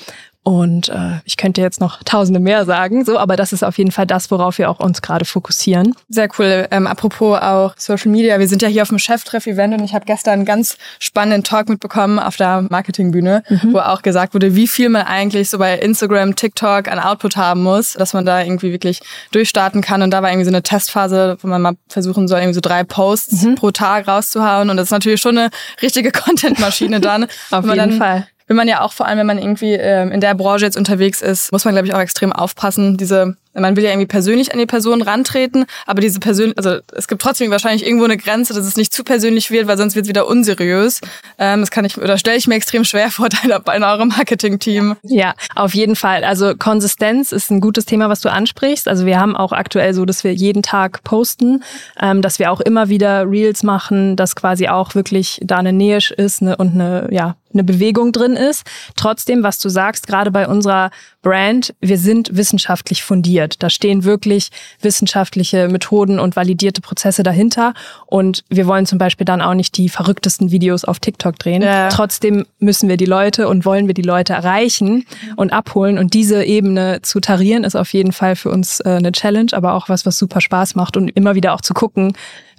Und 0.49 0.89
äh, 0.89 1.21
ich 1.27 1.37
könnte 1.37 1.61
jetzt 1.61 1.79
noch 1.79 2.03
tausende 2.05 2.41
mehr 2.41 2.65
sagen, 2.65 3.05
so, 3.05 3.19
aber 3.19 3.37
das 3.37 3.53
ist 3.53 3.63
auf 3.63 3.77
jeden 3.77 3.91
Fall 3.91 4.07
das, 4.07 4.31
worauf 4.31 4.57
wir 4.57 4.71
auch 4.71 4.81
uns 4.81 5.03
gerade 5.03 5.27
fokussieren. 5.27 5.95
Sehr 6.09 6.31
cool. 6.39 6.67
Ähm, 6.71 6.87
apropos 6.87 7.39
auch 7.39 7.75
Social 7.77 8.11
Media, 8.11 8.39
wir 8.39 8.49
sind 8.49 8.63
ja 8.63 8.69
hier 8.69 8.81
auf 8.81 8.89
dem 8.89 8.99
Cheftreff-Event 8.99 9.75
und 9.75 9.85
ich 9.85 9.93
habe 9.93 10.07
gestern 10.07 10.33
einen 10.33 10.45
ganz 10.47 10.79
spannenden 11.01 11.45
Talk 11.45 11.69
mitbekommen 11.69 12.19
auf 12.19 12.37
der 12.37 12.63
Marketingbühne, 12.63 13.43
mhm. 13.47 13.75
wo 13.75 13.81
auch 13.81 14.01
gesagt 14.01 14.33
wurde, 14.33 14.57
wie 14.57 14.67
viel 14.67 14.89
man 14.89 15.03
eigentlich 15.03 15.51
so 15.51 15.59
bei 15.59 15.79
Instagram, 15.79 16.35
TikTok 16.35 16.89
an 16.89 16.99
Output 16.99 17.37
haben 17.37 17.63
muss, 17.63 17.93
dass 17.93 18.15
man 18.15 18.25
da 18.25 18.41
irgendwie 18.43 18.73
wirklich 18.73 19.03
durchstarten 19.33 19.83
kann. 19.83 20.01
Und 20.01 20.13
da 20.13 20.23
war 20.23 20.31
irgendwie 20.31 20.47
so 20.47 20.51
eine 20.51 20.63
Testphase, 20.63 21.37
wo 21.43 21.49
man 21.49 21.61
mal 21.61 21.75
versuchen 21.91 22.27
soll, 22.27 22.39
irgendwie 22.39 22.55
so 22.55 22.63
drei 22.63 22.85
Posts 22.85 23.43
mhm. 23.43 23.55
pro 23.57 23.71
Tag 23.71 24.09
rauszuhauen. 24.09 24.71
Und 24.71 24.79
das 24.79 24.87
ist 24.87 24.93
natürlich 24.93 25.21
schon 25.21 25.37
eine 25.37 25.51
richtige 25.83 26.11
Content-Maschine 26.11 27.01
dann. 27.01 27.27
auf 27.51 27.67
jeden 27.67 27.99
Fall 27.99 28.27
will 28.49 28.57
man 28.57 28.69
ja 28.69 28.81
auch 28.81 28.93
vor 28.93 29.07
allem, 29.07 29.19
wenn 29.19 29.27
man 29.27 29.39
irgendwie 29.39 29.75
ähm, 29.75 30.11
in 30.11 30.21
der 30.21 30.35
Branche 30.35 30.65
jetzt 30.65 30.77
unterwegs 30.77 31.23
ist, 31.23 31.53
muss 31.53 31.65
man, 31.65 31.75
glaube 31.75 31.87
ich, 31.87 31.95
auch 31.95 32.01
extrem 32.01 32.33
aufpassen, 32.33 32.97
diese 32.97 33.37
man 33.61 33.77
will 33.77 33.85
ja 33.85 33.91
irgendwie 33.91 34.07
persönlich 34.07 34.53
an 34.53 34.59
die 34.59 34.67
Person 34.67 35.03
rantreten, 35.03 35.67
aber 35.87 36.01
diese 36.01 36.21
Person, 36.21 36.53
also 36.57 36.79
es 36.95 37.09
gibt 37.09 37.23
trotzdem 37.23 37.51
wahrscheinlich 37.51 37.87
irgendwo 37.87 38.05
eine 38.05 38.17
Grenze, 38.17 38.55
dass 38.55 38.67
es 38.67 38.77
nicht 38.77 38.93
zu 38.93 39.05
persönlich 39.05 39.51
wird, 39.51 39.67
weil 39.67 39.77
sonst 39.77 39.95
wird 39.95 40.07
es 40.07 40.09
wieder 40.09 40.27
unseriös. 40.27 41.01
Ähm, 41.39 41.61
das 41.61 41.71
kann 41.71 41.85
ich, 41.85 41.99
oder 41.99 42.19
stelle 42.19 42.37
ich 42.37 42.47
mir 42.47 42.55
extrem 42.55 42.85
schwer 42.85 43.11
vor 43.11 43.29
bei 43.65 43.81
eurem 43.81 44.09
Marketing-Team. 44.09 44.97
Ja, 45.03 45.35
auf 45.55 45.75
jeden 45.75 45.97
Fall. 45.97 46.25
Also 46.25 46.55
Konsistenz 46.57 47.33
ist 47.33 47.51
ein 47.51 47.61
gutes 47.61 47.85
Thema, 47.85 48.09
was 48.09 48.21
du 48.21 48.31
ansprichst. 48.31 48.89
Also 48.89 49.07
wir 49.07 49.19
haben 49.19 49.37
auch 49.37 49.53
aktuell 49.53 49.95
so, 49.95 50.05
dass 50.05 50.25
wir 50.25 50.35
jeden 50.35 50.63
Tag 50.63 51.03
posten, 51.05 51.65
ähm, 52.01 52.23
dass 52.23 52.39
wir 52.39 52.53
auch 52.53 52.61
immer 52.61 52.89
wieder 52.89 53.29
Reels 53.29 53.63
machen, 53.63 54.17
dass 54.17 54.37
quasi 54.37 54.69
auch 54.69 54.95
wirklich 54.95 55.41
da 55.43 55.59
eine 55.59 55.73
Nähe 55.73 55.99
ist 56.17 56.43
ne, 56.43 56.57
und 56.57 56.75
eine, 56.75 57.09
ja, 57.11 57.37
eine 57.59 57.65
Bewegung 57.65 58.13
drin 58.13 58.35
ist. 58.35 58.65
Trotzdem, 58.97 59.43
was 59.43 59.59
du 59.59 59.69
sagst, 59.69 60.07
gerade 60.07 60.31
bei 60.31 60.49
unserer 60.49 60.91
Brand, 61.23 61.75
wir 61.81 61.99
sind 61.99 62.37
wissenschaftlich 62.37 63.03
fundiert. 63.03 63.63
Da 63.63 63.71
stehen 63.71 64.05
wirklich 64.05 64.51
wissenschaftliche 64.81 65.69
Methoden 65.69 66.21
und 66.21 66.37
validierte 66.37 66.81
Prozesse 66.81 67.23
dahinter. 67.23 67.75
Und 68.07 68.45
wir 68.49 68.67
wollen 68.67 68.87
zum 68.87 68.99
Beispiel 68.99 69.25
dann 69.25 69.43
auch 69.43 69.55
nicht 69.55 69.77
die 69.77 69.89
verrücktesten 69.89 70.51
Videos 70.53 70.85
auf 70.85 71.01
TikTok 71.01 71.39
drehen. 71.39 71.63
Ja. 71.63 71.89
Trotzdem 71.89 72.47
müssen 72.61 72.89
wir 72.89 72.97
die 72.97 73.05
Leute 73.05 73.49
und 73.49 73.65
wollen 73.65 73.89
wir 73.89 73.95
die 73.95 74.03
Leute 74.03 74.33
erreichen 74.33 75.07
und 75.37 75.53
abholen. 75.53 75.99
Und 75.99 76.15
diese 76.15 76.45
Ebene 76.45 77.01
zu 77.03 77.21
tarieren 77.21 77.65
ist 77.65 77.77
auf 77.77 77.93
jeden 77.93 78.13
Fall 78.13 78.37
für 78.37 78.51
uns 78.51 78.81
äh, 78.81 78.91
eine 78.91 79.13
Challenge, 79.13 79.51
aber 79.53 79.75
auch 79.75 79.89
was, 79.89 80.07
was 80.07 80.19
super 80.19 80.41
Spaß 80.41 80.77
macht 80.77 80.97
und 80.97 81.09
immer 81.09 81.35
wieder 81.35 81.53
auch 81.53 81.61
zu 81.61 81.75
gucken, 81.75 82.13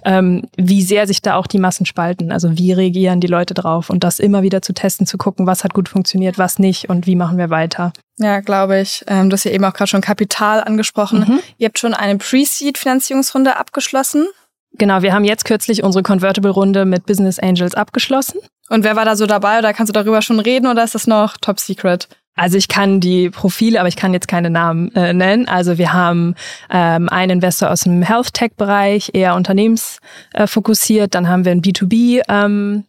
ähm, 0.04 0.42
wie 0.56 0.82
sehr 0.82 1.06
sich 1.06 1.22
da 1.22 1.36
auch 1.36 1.46
die 1.46 1.58
Massen 1.58 1.86
spalten. 1.86 2.32
Also 2.32 2.56
wie 2.56 2.72
reagieren 2.72 3.20
die 3.20 3.26
Leute 3.26 3.54
drauf 3.54 3.90
und 3.90 4.04
das 4.04 4.18
immer 4.18 4.42
wieder 4.42 4.62
zu 4.62 4.72
testen, 4.72 5.06
zu 5.06 5.18
gucken, 5.18 5.46
was 5.46 5.64
hat 5.64 5.74
gut 5.74 5.88
funktioniert, 5.88 6.38
was 6.38 6.58
nicht 6.58 6.88
und 6.88 7.06
wie 7.06 7.16
machen 7.16 7.38
wir 7.38 7.50
weiter. 7.50 7.92
Ja, 8.18 8.40
glaube 8.40 8.80
ich. 8.80 9.04
Ähm, 9.06 9.30
du 9.30 9.34
hast 9.34 9.44
ja 9.44 9.50
eben 9.50 9.64
auch 9.64 9.72
gerade 9.72 9.88
schon 9.88 10.00
Kapital 10.00 10.62
angesprochen. 10.62 11.20
Mhm. 11.20 11.40
Ihr 11.58 11.68
habt 11.68 11.78
schon 11.78 11.94
eine 11.94 12.18
Pre-Seed-Finanzierungsrunde 12.18 13.56
abgeschlossen. 13.56 14.26
Genau, 14.72 15.02
wir 15.02 15.12
haben 15.12 15.24
jetzt 15.24 15.44
kürzlich 15.44 15.82
unsere 15.82 16.02
Convertible-Runde 16.02 16.84
mit 16.84 17.06
Business 17.06 17.38
Angels 17.38 17.74
abgeschlossen. 17.74 18.40
Und 18.68 18.84
wer 18.84 18.94
war 18.94 19.04
da 19.04 19.16
so 19.16 19.26
dabei 19.26 19.58
oder 19.58 19.72
kannst 19.72 19.88
du 19.88 19.92
darüber 19.92 20.22
schon 20.22 20.38
reden 20.38 20.66
oder 20.66 20.84
ist 20.84 20.94
das 20.94 21.06
noch 21.06 21.36
top 21.38 21.58
secret? 21.58 22.08
Also 22.36 22.56
ich 22.56 22.68
kann 22.68 23.00
die 23.00 23.28
Profile, 23.30 23.80
aber 23.80 23.88
ich 23.88 23.96
kann 23.96 24.14
jetzt 24.14 24.28
keine 24.28 24.50
Namen 24.50 24.94
äh, 24.94 25.12
nennen. 25.12 25.46
Also 25.48 25.78
wir 25.78 25.92
haben 25.92 26.34
ähm, 26.70 27.08
einen 27.08 27.32
Investor 27.32 27.70
aus 27.70 27.80
dem 27.80 28.02
Health 28.02 28.32
Tech 28.32 28.52
Bereich, 28.56 29.10
eher 29.12 29.34
unternehmensfokussiert. 29.34 31.14
Dann 31.14 31.28
haben 31.28 31.44
wir 31.44 31.52
einen 31.52 31.62
B2B 31.62 32.22
ähm, 32.28 32.84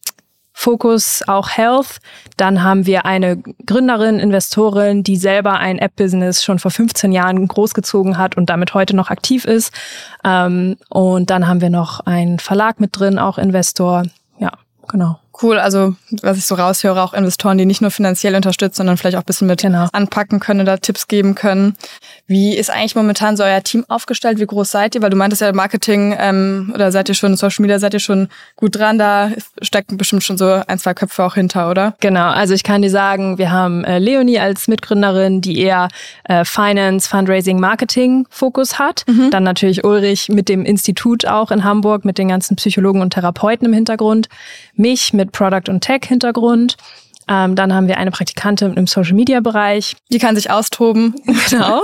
Fokus 0.53 1.23
auch 1.27 1.49
Health. 1.49 1.99
Dann 2.37 2.61
haben 2.63 2.85
wir 2.85 3.05
eine 3.05 3.37
Gründerin, 3.65 4.19
Investorin, 4.19 5.03
die 5.03 5.17
selber 5.17 5.53
ein 5.53 5.79
App-Business 5.79 6.43
schon 6.43 6.59
vor 6.59 6.71
15 6.71 7.11
Jahren 7.11 7.47
großgezogen 7.47 8.17
hat 8.17 8.37
und 8.37 8.49
damit 8.49 8.73
heute 8.73 8.95
noch 8.95 9.09
aktiv 9.09 9.45
ist. 9.45 9.73
Ähm, 10.23 10.77
und 10.89 11.29
dann 11.29 11.47
haben 11.47 11.61
wir 11.61 11.69
noch 11.69 12.01
einen 12.01 12.39
Verlag 12.39 12.79
mit 12.79 12.97
drin, 12.97 13.17
auch 13.17 13.37
Investor. 13.37 14.03
Ja, 14.39 14.51
genau 14.87 15.20
cool. 15.41 15.59
Also, 15.59 15.95
was 16.21 16.37
ich 16.37 16.45
so 16.45 16.55
raushöre, 16.55 17.01
auch 17.01 17.13
Investoren, 17.13 17.57
die 17.57 17.65
nicht 17.65 17.81
nur 17.81 17.91
finanziell 17.91 18.35
unterstützen, 18.35 18.77
sondern 18.77 18.97
vielleicht 18.97 19.17
auch 19.17 19.21
ein 19.21 19.25
bisschen 19.25 19.47
mit 19.47 19.61
genau. 19.61 19.87
anpacken 19.91 20.39
können 20.39 20.61
oder 20.61 20.79
Tipps 20.79 21.07
geben 21.07 21.35
können. 21.35 21.75
Wie 22.27 22.55
ist 22.55 22.69
eigentlich 22.69 22.95
momentan 22.95 23.35
so 23.35 23.43
euer 23.43 23.61
Team 23.61 23.85
aufgestellt? 23.87 24.39
Wie 24.39 24.45
groß 24.45 24.71
seid 24.71 24.95
ihr? 24.95 25.01
Weil 25.01 25.09
du 25.09 25.17
meintest 25.17 25.41
ja 25.41 25.51
Marketing 25.51 26.15
ähm, 26.17 26.71
oder 26.73 26.91
seid 26.91 27.09
ihr 27.09 27.15
schon 27.15 27.35
Social 27.35 27.61
Media, 27.61 27.79
seid 27.79 27.93
ihr 27.93 27.99
schon 27.99 28.29
gut 28.55 28.75
dran? 28.75 28.97
Da 28.97 29.31
stecken 29.61 29.97
bestimmt 29.97 30.23
schon 30.23 30.37
so 30.37 30.61
ein, 30.65 30.79
zwei 30.79 30.93
Köpfe 30.93 31.23
auch 31.23 31.35
hinter, 31.35 31.69
oder? 31.69 31.95
Genau. 31.99 32.29
Also 32.29 32.53
ich 32.53 32.63
kann 32.63 32.81
dir 32.81 32.89
sagen, 32.89 33.37
wir 33.37 33.51
haben 33.51 33.83
äh, 33.83 33.99
Leonie 33.99 34.39
als 34.39 34.67
Mitgründerin, 34.67 35.41
die 35.41 35.59
eher 35.59 35.89
äh, 36.23 36.45
Finance, 36.45 37.09
Fundraising, 37.09 37.59
Marketing 37.59 38.25
Fokus 38.29 38.79
hat. 38.79 39.03
Mhm. 39.07 39.31
Dann 39.31 39.43
natürlich 39.43 39.83
Ulrich 39.83 40.29
mit 40.29 40.49
dem 40.49 40.65
Institut 40.65 41.25
auch 41.25 41.51
in 41.51 41.63
Hamburg, 41.63 42.05
mit 42.05 42.17
den 42.17 42.29
ganzen 42.29 42.55
Psychologen 42.55 43.01
und 43.01 43.13
Therapeuten 43.13 43.65
im 43.67 43.73
Hintergrund. 43.73 44.29
Mich 44.75 45.13
mit 45.13 45.31
Product 45.31 45.69
und 45.69 45.81
Tech 45.81 46.01
Hintergrund. 46.05 46.77
Ähm, 47.31 47.55
dann 47.55 47.73
haben 47.73 47.87
wir 47.87 47.97
eine 47.97 48.11
Praktikantin 48.11 48.73
im 48.73 48.87
Social 48.87 49.13
Media 49.13 49.39
Bereich. 49.39 49.95
Die 50.11 50.19
kann 50.19 50.35
sich 50.35 50.51
austoben. 50.51 51.15
Genau. 51.49 51.81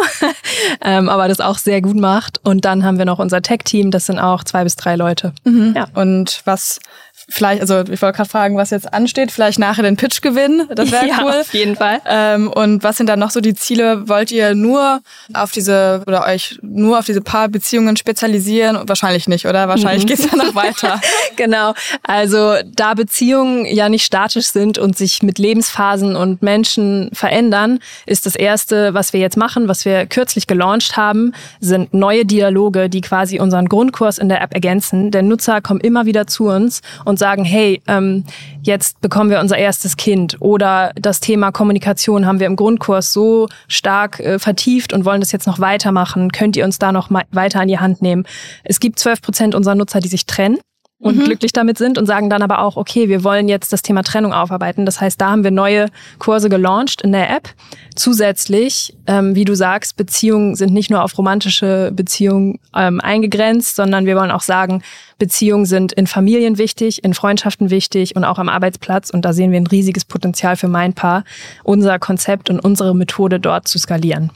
ähm, 0.81 1.09
aber 1.09 1.27
das 1.27 1.41
auch 1.41 1.57
sehr 1.57 1.81
gut 1.81 1.95
macht. 1.97 2.39
Und 2.43 2.63
dann 2.63 2.85
haben 2.85 2.97
wir 2.97 3.05
noch 3.05 3.19
unser 3.19 3.41
Tech-Team. 3.41 3.91
Das 3.91 4.05
sind 4.05 4.17
auch 4.19 4.43
zwei 4.43 4.63
bis 4.63 4.75
drei 4.75 4.95
Leute. 4.95 5.33
Mhm. 5.43 5.73
Ja. 5.75 5.87
Und 5.93 6.41
was 6.45 6.79
vielleicht, 7.29 7.61
also 7.61 7.81
ich 7.81 8.01
wollte 8.01 8.17
gerade 8.17 8.29
fragen, 8.29 8.57
was 8.57 8.69
jetzt 8.69 8.93
ansteht, 8.93 9.31
vielleicht 9.31 9.59
nachher 9.59 9.83
den 9.83 9.97
Pitch 9.97 10.21
gewinnen, 10.21 10.67
das 10.73 10.91
wäre 10.91 11.07
ja, 11.07 11.17
cool. 11.21 11.31
auf 11.41 11.53
jeden 11.53 11.75
Fall. 11.75 12.01
Ähm, 12.05 12.49
und 12.51 12.83
was 12.83 12.97
sind 12.97 13.07
dann 13.07 13.19
noch 13.19 13.31
so 13.31 13.41
die 13.41 13.53
Ziele? 13.53 14.07
Wollt 14.07 14.31
ihr 14.31 14.55
nur 14.55 15.01
auf 15.33 15.51
diese 15.51 16.03
oder 16.07 16.25
euch 16.25 16.57
nur 16.61 16.99
auf 16.99 17.05
diese 17.05 17.21
paar 17.21 17.49
Beziehungen 17.49 17.97
spezialisieren? 17.97 18.87
Wahrscheinlich 18.87 19.27
nicht, 19.27 19.45
oder? 19.45 19.67
Wahrscheinlich 19.67 20.03
mhm. 20.03 20.07
geht's 20.07 20.25
ja 20.25 20.37
noch 20.37 20.55
weiter. 20.55 21.01
genau. 21.35 21.73
Also 22.03 22.55
da 22.65 22.93
Beziehungen 22.93 23.65
ja 23.65 23.89
nicht 23.89 24.05
statisch 24.05 24.47
sind 24.47 24.77
und 24.77 24.97
sich 24.97 25.21
mit 25.21 25.37
Lebensphasen 25.37 26.15
und 26.15 26.41
Menschen 26.41 27.09
verändern, 27.11 27.79
ist 28.05 28.25
das 28.25 28.35
erste, 28.35 28.93
was 28.93 29.11
wir 29.11 29.19
jetzt 29.19 29.37
machen, 29.37 29.67
was 29.67 29.83
wir 29.83 30.05
kürzlich 30.05 30.47
gelauncht 30.47 30.95
haben, 30.95 31.33
sind 31.59 31.93
neue 31.93 32.25
Dialoge, 32.25 32.89
die 32.89 33.01
quasi 33.01 33.39
unseren 33.39 33.67
Grundkurs 33.67 34.17
in 34.17 34.29
der 34.29 34.41
App 34.41 34.53
ergänzen. 34.53 35.11
Der 35.11 35.23
Nutzer 35.23 35.61
kommt 35.61 35.83
immer 35.83 36.05
wieder 36.05 36.25
zu 36.25 36.47
uns 36.47 36.81
und 37.03 37.16
und 37.17 37.19
sagen, 37.19 37.43
hey, 37.43 37.81
ähm, 37.87 38.25
jetzt 38.61 39.01
bekommen 39.01 39.31
wir 39.31 39.39
unser 39.39 39.57
erstes 39.57 39.97
Kind 39.97 40.37
oder 40.39 40.91
das 40.93 41.19
Thema 41.19 41.51
Kommunikation 41.51 42.27
haben 42.27 42.39
wir 42.39 42.45
im 42.45 42.55
Grundkurs 42.55 43.11
so 43.11 43.47
stark 43.67 44.19
äh, 44.19 44.37
vertieft 44.37 44.93
und 44.93 45.03
wollen 45.03 45.19
das 45.19 45.31
jetzt 45.31 45.47
noch 45.47 45.59
weitermachen. 45.59 46.31
Könnt 46.31 46.55
ihr 46.55 46.63
uns 46.63 46.77
da 46.77 46.91
noch 46.91 47.09
weiter 47.31 47.61
an 47.61 47.69
die 47.69 47.79
Hand 47.79 48.03
nehmen? 48.03 48.25
Es 48.63 48.79
gibt 48.79 48.99
12 48.99 49.21
Prozent 49.23 49.55
unserer 49.55 49.73
Nutzer, 49.73 49.99
die 49.99 50.09
sich 50.09 50.27
trennen 50.27 50.59
und 50.99 51.17
mhm. 51.17 51.25
glücklich 51.25 51.53
damit 51.53 51.77
sind 51.77 51.97
und 51.97 52.07
sagen 52.07 52.29
dann 52.29 52.41
aber 52.41 52.59
auch, 52.59 52.75
okay, 52.75 53.07
wir 53.07 53.23
wollen 53.23 53.47
jetzt 53.47 53.71
das 53.71 53.83
Thema 53.83 54.01
Trennung 54.01 54.33
aufarbeiten. 54.33 54.85
Das 54.85 54.99
heißt, 54.99 55.21
da 55.21 55.29
haben 55.29 55.43
wir 55.43 55.51
neue 55.51 55.87
Kurse 56.17 56.49
gelauncht 56.49 57.01
in 57.01 57.11
der 57.11 57.29
App. 57.29 57.49
Zusätzlich, 57.95 58.95
ähm, 59.05 59.35
wie 59.35 59.45
du 59.45 59.55
sagst, 59.55 59.95
Beziehungen 59.95 60.55
sind 60.55 60.73
nicht 60.73 60.89
nur 60.89 61.03
auf 61.03 61.15
romantische 61.17 61.91
Beziehungen 61.93 62.59
ähm, 62.75 62.99
eingegrenzt, 62.99 63.75
sondern 63.75 64.07
wir 64.07 64.15
wollen 64.15 64.31
auch 64.31 64.41
sagen, 64.41 64.81
Beziehungen 65.19 65.65
sind 65.65 65.93
in 65.93 66.07
Familien 66.07 66.57
wichtig, 66.57 67.03
in 67.03 67.13
Freundschaften 67.13 67.69
wichtig 67.69 68.15
und 68.15 68.23
auch 68.23 68.39
am 68.39 68.49
Arbeitsplatz. 68.49 69.11
Und 69.11 69.23
da 69.23 69.33
sehen 69.33 69.51
wir 69.51 69.59
ein 69.59 69.67
riesiges 69.67 70.03
Potenzial 70.03 70.55
für 70.55 70.67
mein 70.67 70.93
Paar, 70.93 71.23
unser 71.63 71.99
Konzept 71.99 72.49
und 72.49 72.59
unsere 72.59 72.95
Methode 72.95 73.39
dort 73.39 73.67
zu 73.67 73.77
skalieren. 73.77 74.31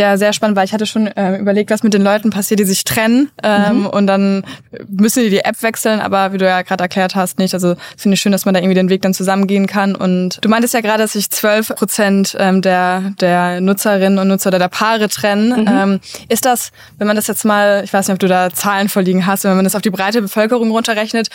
Ja, 0.00 0.16
sehr 0.16 0.32
spannend, 0.32 0.56
weil 0.56 0.64
ich 0.64 0.72
hatte 0.72 0.86
schon 0.86 1.08
äh, 1.08 1.36
überlegt, 1.36 1.70
was 1.70 1.82
mit 1.82 1.92
den 1.92 2.00
Leuten 2.00 2.30
passiert, 2.30 2.58
die 2.58 2.64
sich 2.64 2.84
trennen 2.84 3.30
ähm, 3.42 3.80
mhm. 3.80 3.86
und 3.86 4.06
dann 4.06 4.44
müssen 4.88 5.22
die 5.22 5.28
die 5.28 5.40
App 5.40 5.62
wechseln, 5.62 6.00
aber 6.00 6.32
wie 6.32 6.38
du 6.38 6.46
ja 6.46 6.62
gerade 6.62 6.84
erklärt 6.84 7.14
hast, 7.14 7.38
nicht. 7.38 7.52
Also 7.52 7.74
finde 7.98 8.14
ich 8.14 8.20
schön, 8.22 8.32
dass 8.32 8.46
man 8.46 8.54
da 8.54 8.60
irgendwie 8.60 8.76
den 8.76 8.88
Weg 8.88 9.02
dann 9.02 9.12
zusammengehen 9.12 9.66
kann. 9.66 9.94
Und 9.94 10.38
du 10.40 10.48
meintest 10.48 10.72
ja 10.72 10.80
gerade, 10.80 11.02
dass 11.02 11.12
sich 11.12 11.28
zwölf 11.28 11.68
Prozent 11.68 12.34
ähm, 12.40 12.62
der 12.62 13.12
der 13.20 13.60
Nutzerinnen 13.60 14.18
und 14.18 14.28
Nutzer 14.28 14.48
oder 14.48 14.58
der 14.58 14.68
Paare 14.68 15.10
trennen. 15.10 15.60
Mhm. 15.60 15.68
Ähm, 15.68 16.00
ist 16.30 16.46
das, 16.46 16.72
wenn 16.96 17.06
man 17.06 17.16
das 17.16 17.26
jetzt 17.26 17.44
mal, 17.44 17.82
ich 17.84 17.92
weiß 17.92 18.08
nicht, 18.08 18.14
ob 18.14 18.20
du 18.20 18.28
da 18.28 18.48
Zahlen 18.48 18.88
vorliegen 18.88 19.26
hast, 19.26 19.44
wenn 19.44 19.54
man 19.54 19.64
das 19.64 19.74
auf 19.74 19.82
die 19.82 19.90
breite 19.90 20.22
Bevölkerung 20.22 20.70
runterrechnet, 20.70 21.28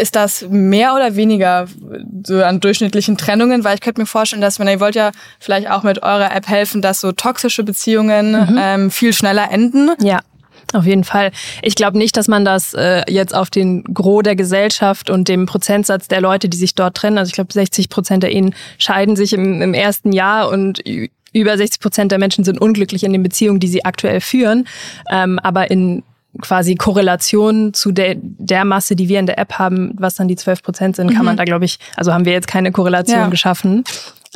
ist 0.00 0.14
das 0.14 0.46
mehr 0.48 0.94
oder 0.94 1.16
weniger 1.16 1.66
so 2.22 2.40
an 2.40 2.60
durchschnittlichen 2.60 3.16
Trennungen? 3.16 3.64
Weil 3.64 3.74
ich 3.74 3.80
könnte 3.80 4.00
mir 4.00 4.06
vorstellen, 4.06 4.42
dass 4.42 4.60
wenn 4.60 4.68
ihr 4.68 4.78
wollt 4.78 4.94
ja 4.94 5.10
vielleicht 5.40 5.68
auch 5.68 5.82
mit 5.82 6.04
eurer 6.04 6.32
App 6.32 6.46
helfen, 6.46 6.82
dass 6.82 7.00
so 7.00 7.10
toxische 7.10 7.64
Beziehungen 7.64 8.11
Beziehungen 8.12 8.52
mhm. 8.52 8.58
ähm, 8.58 8.90
viel 8.90 9.12
schneller 9.12 9.50
enden. 9.50 9.90
Ja. 10.00 10.20
Auf 10.74 10.86
jeden 10.86 11.04
Fall. 11.04 11.32
Ich 11.60 11.74
glaube 11.74 11.98
nicht, 11.98 12.16
dass 12.16 12.28
man 12.28 12.46
das 12.46 12.72
äh, 12.72 13.02
jetzt 13.06 13.34
auf 13.34 13.50
den 13.50 13.84
Gros 13.84 14.22
der 14.22 14.36
Gesellschaft 14.36 15.10
und 15.10 15.28
dem 15.28 15.44
Prozentsatz 15.44 16.08
der 16.08 16.22
Leute, 16.22 16.48
die 16.48 16.56
sich 16.56 16.74
dort 16.74 16.96
trennen, 16.96 17.18
also 17.18 17.28
ich 17.28 17.34
glaube 17.34 17.52
60 17.52 17.90
Prozent 17.90 18.22
der 18.22 18.32
Ehen 18.32 18.54
scheiden 18.78 19.14
sich 19.14 19.34
im, 19.34 19.60
im 19.60 19.74
ersten 19.74 20.12
Jahr 20.12 20.48
und 20.48 20.82
über 21.34 21.58
60 21.58 21.80
Prozent 21.80 22.12
der 22.12 22.18
Menschen 22.18 22.44
sind 22.44 22.58
unglücklich 22.58 23.04
in 23.04 23.12
den 23.12 23.22
Beziehungen, 23.22 23.60
die 23.60 23.68
sie 23.68 23.84
aktuell 23.84 24.22
führen. 24.22 24.66
Ähm, 25.10 25.38
aber 25.40 25.70
in 25.70 26.04
quasi 26.40 26.74
Korrelation 26.76 27.74
zu 27.74 27.92
der, 27.92 28.14
der 28.16 28.64
Masse, 28.64 28.96
die 28.96 29.10
wir 29.10 29.18
in 29.18 29.26
der 29.26 29.38
App 29.38 29.58
haben, 29.58 29.92
was 29.98 30.14
dann 30.14 30.28
die 30.28 30.36
12 30.36 30.62
Prozent 30.62 30.96
sind, 30.96 31.08
kann 31.08 31.18
mhm. 31.18 31.26
man 31.26 31.36
da, 31.36 31.44
glaube 31.44 31.66
ich, 31.66 31.78
also 31.96 32.14
haben 32.14 32.24
wir 32.24 32.32
jetzt 32.32 32.48
keine 32.48 32.72
Korrelation 32.72 33.18
ja. 33.18 33.28
geschaffen. 33.28 33.84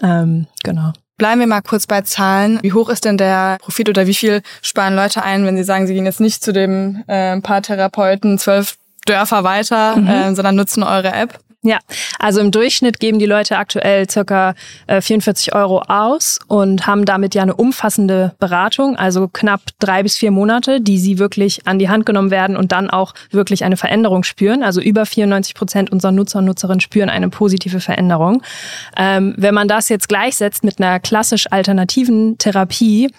Ähm, 0.02 0.46
genau. 0.62 0.92
Bleiben 1.18 1.40
wir 1.40 1.46
mal 1.46 1.62
kurz 1.62 1.86
bei 1.86 2.02
Zahlen. 2.02 2.58
Wie 2.62 2.74
hoch 2.74 2.90
ist 2.90 3.04
denn 3.06 3.16
der 3.16 3.56
Profit 3.60 3.88
oder 3.88 4.06
wie 4.06 4.14
viel 4.14 4.42
sparen 4.60 4.94
Leute 4.94 5.22
ein, 5.22 5.46
wenn 5.46 5.56
sie 5.56 5.64
sagen, 5.64 5.86
sie 5.86 5.94
gehen 5.94 6.04
jetzt 6.04 6.20
nicht 6.20 6.44
zu 6.44 6.52
dem 6.52 7.04
äh, 7.06 7.40
Paartherapeuten 7.40 8.38
zwölf 8.38 8.76
Dörfer 9.06 9.44
weiter, 9.44 9.96
mhm. 9.96 10.08
äh, 10.08 10.34
sondern 10.34 10.56
nutzen 10.56 10.82
eure 10.82 11.12
App? 11.12 11.38
Ja, 11.66 11.78
also 12.20 12.40
im 12.40 12.52
Durchschnitt 12.52 13.00
geben 13.00 13.18
die 13.18 13.26
Leute 13.26 13.58
aktuell 13.58 14.08
circa 14.08 14.54
äh, 14.86 15.00
44 15.00 15.52
Euro 15.52 15.82
aus 15.88 16.38
und 16.46 16.86
haben 16.86 17.04
damit 17.04 17.34
ja 17.34 17.42
eine 17.42 17.56
umfassende 17.56 18.36
Beratung, 18.38 18.94
also 18.94 19.26
knapp 19.26 19.62
drei 19.80 20.04
bis 20.04 20.16
vier 20.16 20.30
Monate, 20.30 20.80
die 20.80 20.96
sie 20.96 21.18
wirklich 21.18 21.66
an 21.66 21.80
die 21.80 21.88
Hand 21.88 22.06
genommen 22.06 22.30
werden 22.30 22.56
und 22.56 22.70
dann 22.70 22.88
auch 22.88 23.14
wirklich 23.32 23.64
eine 23.64 23.76
Veränderung 23.76 24.22
spüren. 24.22 24.62
Also 24.62 24.80
über 24.80 25.06
94 25.06 25.56
Prozent 25.56 25.90
unserer 25.90 26.12
Nutzer 26.12 26.38
und 26.38 26.44
Nutzerinnen 26.44 26.80
spüren 26.80 27.10
eine 27.10 27.30
positive 27.30 27.80
Veränderung. 27.80 28.44
Ähm, 28.96 29.34
wenn 29.36 29.54
man 29.54 29.66
das 29.66 29.88
jetzt 29.88 30.08
gleichsetzt 30.08 30.62
mit 30.62 30.80
einer 30.80 31.00
klassisch 31.00 31.50
alternativen 31.50 32.38
Therapie, 32.38 33.10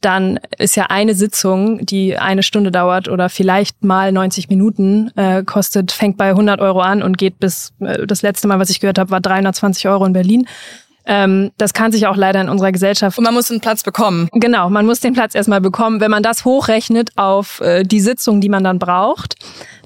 dann 0.00 0.40
ist 0.58 0.76
ja 0.76 0.86
eine 0.86 1.14
Sitzung, 1.14 1.84
die 1.84 2.16
eine 2.16 2.42
Stunde 2.42 2.70
dauert 2.70 3.08
oder 3.08 3.28
vielleicht 3.28 3.84
mal 3.84 4.12
90 4.12 4.48
Minuten 4.48 5.10
äh, 5.16 5.42
kostet, 5.44 5.92
fängt 5.92 6.16
bei 6.16 6.30
100 6.30 6.60
Euro 6.60 6.80
an 6.80 7.02
und 7.02 7.18
geht 7.18 7.38
bis, 7.38 7.72
äh, 7.80 8.06
das 8.06 8.22
letzte 8.22 8.48
Mal, 8.48 8.58
was 8.58 8.70
ich 8.70 8.80
gehört 8.80 8.98
habe, 8.98 9.10
war 9.10 9.20
320 9.20 9.88
Euro 9.88 10.04
in 10.06 10.12
Berlin. 10.12 10.46
Ähm, 11.06 11.50
das 11.56 11.72
kann 11.72 11.92
sich 11.92 12.06
auch 12.06 12.16
leider 12.16 12.40
in 12.40 12.48
unserer 12.48 12.72
Gesellschaft. 12.72 13.18
Und 13.18 13.24
man 13.24 13.34
muss 13.34 13.50
einen 13.50 13.60
Platz 13.60 13.82
bekommen. 13.82 14.28
Genau, 14.32 14.70
man 14.70 14.86
muss 14.86 15.00
den 15.00 15.14
Platz 15.14 15.34
erstmal 15.34 15.60
bekommen. 15.60 16.00
Wenn 16.00 16.10
man 16.10 16.22
das 16.22 16.44
hochrechnet 16.44 17.10
auf 17.16 17.60
äh, 17.60 17.84
die 17.84 18.00
Sitzung, 18.00 18.40
die 18.40 18.48
man 18.48 18.64
dann 18.64 18.78
braucht, 18.78 19.36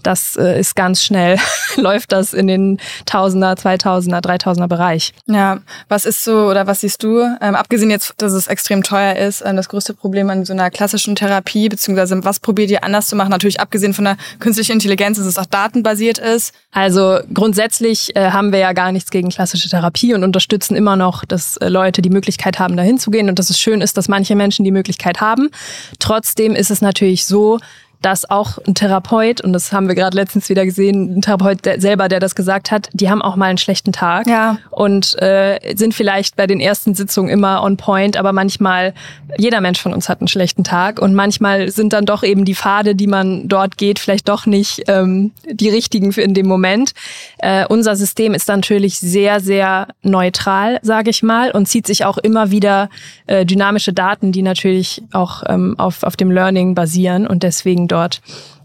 das 0.06 0.37
äh, 0.37 0.61
ist 0.61 0.76
ganz 0.76 1.02
schnell, 1.02 1.38
läuft 1.76 2.12
das 2.12 2.32
in 2.32 2.46
den 2.46 2.78
Tausender, 3.06 3.56
Zweitausender, 3.56 4.20
Dreitausender 4.20 4.68
Bereich. 4.68 5.12
Ja, 5.26 5.58
was 5.88 6.04
ist 6.04 6.25
so 6.25 6.46
oder 6.49 6.66
was 6.66 6.80
siehst 6.80 7.02
du, 7.02 7.20
ähm, 7.40 7.54
abgesehen 7.54 7.90
jetzt, 7.90 8.14
dass 8.18 8.32
es 8.32 8.46
extrem 8.46 8.82
teuer 8.82 9.16
ist, 9.16 9.42
ähm, 9.44 9.56
das 9.56 9.68
größte 9.68 9.94
Problem 9.94 10.30
an 10.30 10.44
so 10.44 10.52
einer 10.52 10.70
klassischen 10.70 11.16
Therapie, 11.16 11.68
beziehungsweise 11.68 12.25
was 12.25 12.40
probiert 12.40 12.70
ihr 12.70 12.84
anders 12.84 13.08
zu 13.08 13.16
machen? 13.16 13.30
Natürlich 13.30 13.61
abgesehen 13.61 13.94
von 13.94 14.04
der 14.04 14.16
künstlichen 14.38 14.73
Intelligenz, 14.73 15.18
dass 15.18 15.26
es 15.26 15.38
auch 15.38 15.46
datenbasiert 15.46 16.18
ist. 16.18 16.52
Also 16.73 17.20
grundsätzlich 17.32 18.14
äh, 18.16 18.30
haben 18.30 18.52
wir 18.52 18.58
ja 18.58 18.73
gar 18.73 18.92
nichts 18.92 19.11
gegen 19.11 19.30
klassische 19.30 19.68
Therapie 19.68 20.14
und 20.14 20.25
unterstützen 20.25 20.76
immer 20.76 20.96
noch, 20.96 21.25
dass 21.25 21.56
äh, 21.58 21.68
Leute 21.68 22.02
die 22.02 22.11
Möglichkeit 22.11 22.58
haben, 22.58 22.76
dahin 22.76 22.99
zu 22.99 23.11
gehen 23.11 23.28
und 23.28 23.38
dass 23.38 23.50
es 23.50 23.58
schön 23.58 23.80
ist, 23.80 23.96
dass 23.96 24.08
manche 24.08 24.37
Menschen 24.37 24.64
die 24.64 24.70
Möglichkeit 24.70 25.20
haben. 25.20 25.50
Trotzdem 25.99 26.54
ist 26.54 26.70
es 26.70 26.80
natürlich 26.80 27.26
so, 27.26 27.58
dass 28.04 28.28
auch 28.28 28.58
ein 28.66 28.75
Therapeut, 28.75 29.40
und 29.40 29.52
das 29.54 29.73
haben 29.73 29.88
wir 29.88 29.94
gerade 29.94 30.16
letztens 30.16 30.49
wieder 30.50 30.64
gesehen, 30.66 31.16
ein 31.16 31.23
Therapeut 31.23 31.64
der, 31.64 31.80
selber, 31.80 32.08
der 32.08 32.20
das 32.20 32.34
gesagt 32.34 32.70
hat, 32.70 32.90
die 32.92 33.08
haben 33.08 33.23
auch 33.23 33.37
mal 33.37 33.46
einen 33.46 33.58
schlechten 33.58 33.92
Tag 33.92 34.26
ja. 34.26 34.58
und 34.70 35.20
äh, 35.23 35.58
sind 35.75 35.94
vielleicht 35.94 36.37
bei 36.37 36.46
den 36.46 36.61
ersten 36.61 36.94
Sitzungen 36.94 37.30
immer 37.30 37.62
on 37.62 37.78
point, 37.78 38.16
aber 38.18 38.32
manchmal, 38.32 38.92
jeder 39.38 39.62
Mensch 39.62 39.80
von 39.80 39.94
uns 39.94 40.08
hat 40.08 40.20
einen 40.20 40.28
schlechten 40.28 40.64
Tag 40.64 41.00
und 41.00 41.14
manchmal 41.14 41.70
sind 41.70 41.94
dann 41.94 42.04
doch 42.04 42.23
eben 42.23 42.44
die 42.44 42.54
Pfade, 42.54 42.94
die 42.94 43.06
man 43.06 43.49
dort 43.49 43.78
geht, 43.78 43.99
vielleicht 43.99 44.28
doch 44.28 44.44
nicht 44.44 44.82
ähm, 44.88 45.32
die 45.50 45.70
richtigen 45.70 46.12
für 46.12 46.23
in 46.23 46.34
dem 46.34 46.46
Moment. 46.46 46.92
Äh, 47.38 47.64
unser 47.66 47.96
System 47.96 48.34
ist 48.34 48.49
natürlich 48.49 48.99
sehr, 48.99 49.40
sehr 49.40 49.88
neutral, 50.02 50.78
sage 50.82 51.08
ich 51.08 51.23
mal, 51.23 51.52
und 51.52 51.66
zieht 51.66 51.87
sich 51.87 52.04
auch 52.04 52.18
immer 52.18 52.50
wieder 52.50 52.90
äh, 53.26 53.46
dynamische 53.46 53.94
Daten, 53.94 54.30
die 54.30 54.42
natürlich 54.42 55.02
auch 55.12 55.42
ähm, 55.46 55.75
auf, 55.78 56.02
auf 56.02 56.16
dem 56.16 56.30
Learning 56.30 56.75
basieren 56.75 57.26
und 57.26 57.42
deswegen 57.42 57.88
dort 57.94 58.20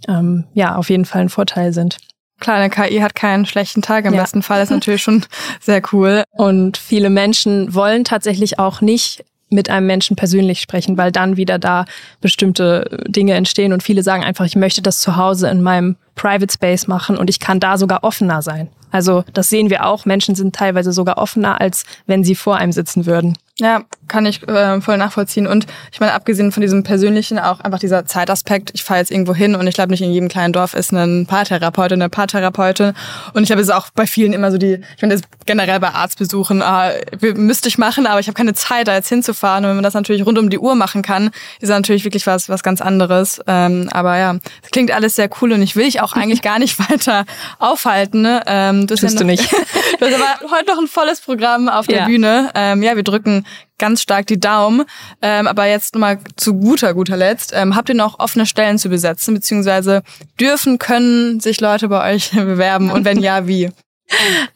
ähm, 0.08 0.46
ja 0.54 0.76
auf 0.76 0.90
jeden 0.90 1.06
Fall 1.06 1.22
ein 1.22 1.30
Vorteil 1.30 1.72
sind. 1.72 1.98
Klar, 2.40 2.56
eine 2.58 2.70
KI 2.70 3.00
hat 3.00 3.16
keinen 3.16 3.46
schlechten 3.46 3.82
Tag. 3.82 4.06
Im 4.06 4.14
ja. 4.14 4.22
besten 4.22 4.42
Fall 4.42 4.64
ist 4.64 4.72
natürlich 4.72 5.04
schon 5.04 5.26
sehr 5.62 5.82
cool. 5.92 6.24
Und 6.32 6.78
viele 6.78 7.10
Menschen 7.10 7.74
wollen 7.74 8.04
tatsächlich 8.04 8.60
auch 8.60 8.82
nicht 8.82 9.26
mit 9.50 9.70
einem 9.70 9.88
Menschen 9.88 10.16
persönlich 10.16 10.62
sprechen, 10.62 10.98
weil 10.98 11.12
dann 11.12 11.36
wieder 11.36 11.58
da 11.58 11.86
bestimmte 12.22 13.04
Dinge 13.08 13.34
entstehen 13.34 13.74
und 13.74 13.82
viele 13.82 14.04
sagen 14.04 14.24
einfach, 14.24 14.46
ich 14.46 14.56
möchte 14.56 14.84
das 14.84 15.00
zu 15.00 15.18
Hause 15.18 15.50
in 15.50 15.64
meinem 15.64 15.96
Private 16.16 16.54
Space 16.54 16.88
machen 16.88 17.18
und 17.18 17.32
ich 17.32 17.40
kann 17.40 17.60
da 17.60 17.78
sogar 17.78 18.04
offener 18.04 18.44
sein. 18.44 18.70
Also 18.92 19.24
das 19.34 19.50
sehen 19.50 19.72
wir 19.72 19.86
auch. 19.86 20.06
Menschen 20.06 20.36
sind 20.36 20.56
teilweise 20.56 20.92
sogar 20.92 21.18
offener, 21.18 21.60
als 21.60 21.84
wenn 22.06 22.24
sie 22.24 22.36
vor 22.36 22.58
einem 22.58 22.72
sitzen 22.72 23.08
würden. 23.08 23.38
Ja, 23.60 23.84
kann 24.08 24.26
ich 24.26 24.48
äh, 24.48 24.82
voll 24.82 24.98
nachvollziehen. 24.98 25.48
Und 25.48 25.68
ich 25.92 26.00
meine, 26.00 26.14
abgesehen 26.14 26.52
von 26.52 26.62
diesem 26.62 26.84
persönlichen, 26.84 27.40
auch 27.40 27.60
einfach 27.60 27.80
dieser 27.80 28.06
Zeitaspekt. 28.06 28.72
Ich 28.74 28.84
fahre 28.84 29.00
jetzt 29.00 29.12
irgendwo 29.12 29.36
hin 29.36 29.56
und 29.56 29.68
ich 29.68 29.76
glaube, 29.76 29.92
nicht 29.92 30.02
in 30.02 30.12
jedem 30.12 30.30
kleinen 30.30 30.54
Dorf 30.54 30.74
ist 30.74 30.92
ein 30.92 31.26
Paartherapeut 31.26 31.92
eine 31.92 32.10
Paartherapeutin. 32.10 32.94
Und 33.34 33.44
ich 33.44 33.52
habe 33.52 33.62
es 33.62 33.70
auch 33.70 33.90
bei 33.94 34.08
vielen 34.08 34.34
immer 34.34 34.52
so 34.52 34.58
die, 34.58 34.80
ich 34.96 35.02
meine, 35.02 35.20
generell 35.46 35.80
bei 35.80 35.90
Arztbesuchen, 35.90 36.62
äh, 36.62 37.34
müsste 37.36 37.68
ich 37.68 37.78
machen, 37.78 38.08
aber 38.08 38.20
ich 38.20 38.28
habe 38.28 38.36
keine 38.36 38.54
Zeit, 38.54 38.88
da 38.88 38.96
jetzt 38.96 39.10
hinzufahren. 39.10 39.66
Und 39.66 39.70
wenn 39.70 39.78
man 39.78 39.84
das 39.84 39.94
natürlich 39.94 40.26
rund 40.26 40.38
um 40.38 40.50
die 40.50 40.60
Uhr 40.60 40.76
machen 40.76 41.02
kann, 41.02 41.28
ist 41.60 41.70
das 41.70 41.78
natürlich 41.78 42.06
wirklich 42.06 42.28
was, 42.28 42.48
was 42.48 42.64
ganz 42.64 42.82
anderes. 42.82 43.42
Ähm, 43.46 43.90
aber 43.92 44.18
ja, 44.18 44.38
es 44.64 44.72
klingt 44.72 44.92
alles 44.92 45.16
sehr 45.16 45.30
cool 45.42 45.52
und 45.52 45.62
ich 45.62 45.76
will 45.76 45.86
dich 45.86 46.02
auch 46.02 46.14
eigentlich 46.14 46.42
gar 46.42 46.60
nicht 46.60 46.80
weiter 46.90 47.26
aufhalten. 47.60 48.22
Ne? 48.22 48.42
Ähm, 48.46 48.88
du 48.88 48.96
Tust 48.96 49.04
ja 49.04 49.10
noch, 49.10 49.20
du 49.20 49.26
nicht. 49.26 49.52
du 50.00 50.06
hast 50.06 50.16
aber 50.16 50.52
heute 50.52 50.72
noch 50.72 50.80
ein 50.80 50.88
volles 50.88 51.20
Programm 51.20 51.68
auf 51.68 51.88
der 51.88 52.00
ja. 52.00 52.06
Bühne. 52.06 52.50
Ähm, 52.56 52.82
ja, 52.82 52.96
wir 52.96 53.04
drücken 53.04 53.46
ganz 53.78 54.02
stark 54.02 54.28
die 54.28 54.40
Daumen. 54.40 54.86
Ähm, 55.22 55.48
aber 55.48 55.66
jetzt 55.66 55.96
nochmal 55.96 56.20
zu 56.36 56.54
guter, 56.56 56.94
guter 56.94 57.18
Letzt. 57.18 57.52
Ähm, 57.56 57.76
habt 57.76 57.90
ihr 57.90 57.96
noch 57.96 58.20
offene 58.20 58.46
Stellen 58.46 58.78
zu 58.78 58.90
besetzen, 58.90 59.34
beziehungsweise 59.34 60.04
dürfen, 60.40 60.80
können 60.80 61.40
sich 61.40 61.62
Leute 61.62 61.88
bei 61.88 62.14
euch 62.14 62.32
bewerben 62.34 62.92
und 62.92 63.06
wenn 63.06 63.20
ja, 63.20 63.48
wie? 63.48 63.70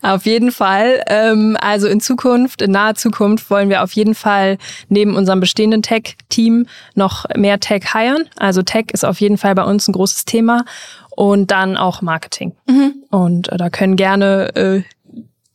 Auf 0.02 0.26
jeden 0.26 0.52
Fall. 0.52 1.04
Ähm, 1.08 1.58
also 1.60 1.88
in 1.88 2.02
Zukunft, 2.02 2.62
in 2.62 2.72
naher 2.72 2.96
Zukunft 2.96 3.50
wollen 3.50 3.70
wir 3.70 3.84
auf 3.84 3.94
jeden 3.94 4.16
Fall 4.16 4.58
neben 4.90 5.16
unserem 5.16 5.40
bestehenden 5.40 5.82
Tech-Team 5.82 6.66
noch 6.96 7.26
mehr 7.36 7.60
Tech 7.60 7.94
hiren. 7.94 8.28
Also 8.38 8.64
Tech 8.64 8.86
ist 8.94 9.06
auf 9.06 9.22
jeden 9.22 9.38
Fall 9.38 9.56
bei 9.56 9.64
uns 9.64 9.88
ein 9.88 9.94
großes 9.94 10.26
Thema 10.26 10.66
und 11.12 11.52
dann 11.52 11.78
auch 11.78 12.02
Marketing. 12.02 12.56
Mhm. 12.68 12.94
Und 13.12 13.52
äh, 13.52 13.58
da 13.58 13.70
können 13.70 13.96
gerne 13.96 14.56
äh, 14.56 14.84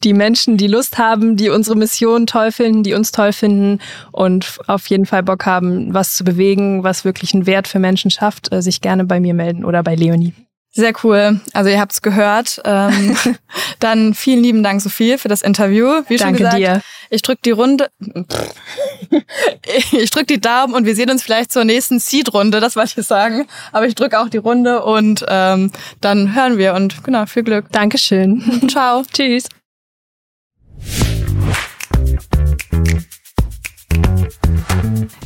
die 0.05 0.13
Menschen, 0.13 0.57
die 0.57 0.69
Lust 0.69 0.99
haben, 0.99 1.37
die 1.37 1.49
unsere 1.49 1.77
Mission 1.77 2.27
toll 2.27 2.53
finden, 2.53 2.83
die 2.83 2.95
uns 2.95 3.13
toll 3.13 3.33
finden 3.33 3.81
und 4.13 4.59
auf 4.67 4.87
jeden 4.87 5.07
Fall 5.07 5.23
Bock 5.23 5.47
haben, 5.47 5.93
was 5.93 6.15
zu 6.15 6.25
bewegen, 6.25 6.85
was 6.85 7.05
wirklich 7.05 7.35
einen 7.35 7.47
Wert 7.47 7.69
für 7.69 7.79
Menschen 7.79 8.11
schafft, 8.11 8.53
äh, 8.53 8.63
sich 8.63 8.81
gerne 8.81 9.05
bei 9.05 9.21
mir 9.21 9.35
melden 9.35 9.65
oder 9.65 9.83
bei 9.83 9.95
Leonie. 9.95 10.35
Sehr 10.71 10.93
cool. 11.03 11.41
Also 11.55 11.71
ihr 11.71 11.81
habt's 11.81 12.03
gehört. 12.03 12.61
Ähm, 12.65 13.17
dann 13.81 14.15
vielen 14.15 14.43
lieben 14.43 14.63
Dank, 14.63 14.81
Sophie, 14.81 15.19
für 15.19 15.29
das 15.29 15.43
Interview. 15.43 16.03
Wie 16.09 16.17
Danke 16.17 16.45
schon 16.45 16.51
gesagt, 16.51 16.57
dir. 16.59 16.83
ich 17.11 17.23
drück 17.23 17.43
die 17.43 17.51
Runde. 17.51 17.89
ich 19.93 20.11
drück 20.11 20.27
die 20.27 20.41
Daumen 20.41 20.75
und 20.75 20.87
wir 20.87 20.95
sehen 20.95 21.11
uns 21.11 21.23
vielleicht 21.23 21.53
zur 21.53 21.65
nächsten 21.65 21.99
Seed-Runde, 21.99 22.61
das 22.61 22.77
wollte 22.77 23.01
ich 23.01 23.07
sagen. 23.07 23.49
Aber 23.73 23.87
ich 23.87 23.95
drück 23.95 24.15
auch 24.15 24.29
die 24.29 24.37
Runde 24.37 24.85
und 24.85 25.25
ähm, 25.27 25.73
dann 26.01 26.35
hören 26.37 26.59
wir 26.59 26.75
und 26.75 27.03
genau, 27.03 27.27
viel 27.27 27.43
Glück. 27.43 27.67
Dankeschön. 27.73 28.69
Ciao. 28.69 29.03
Tschüss. 29.13 29.49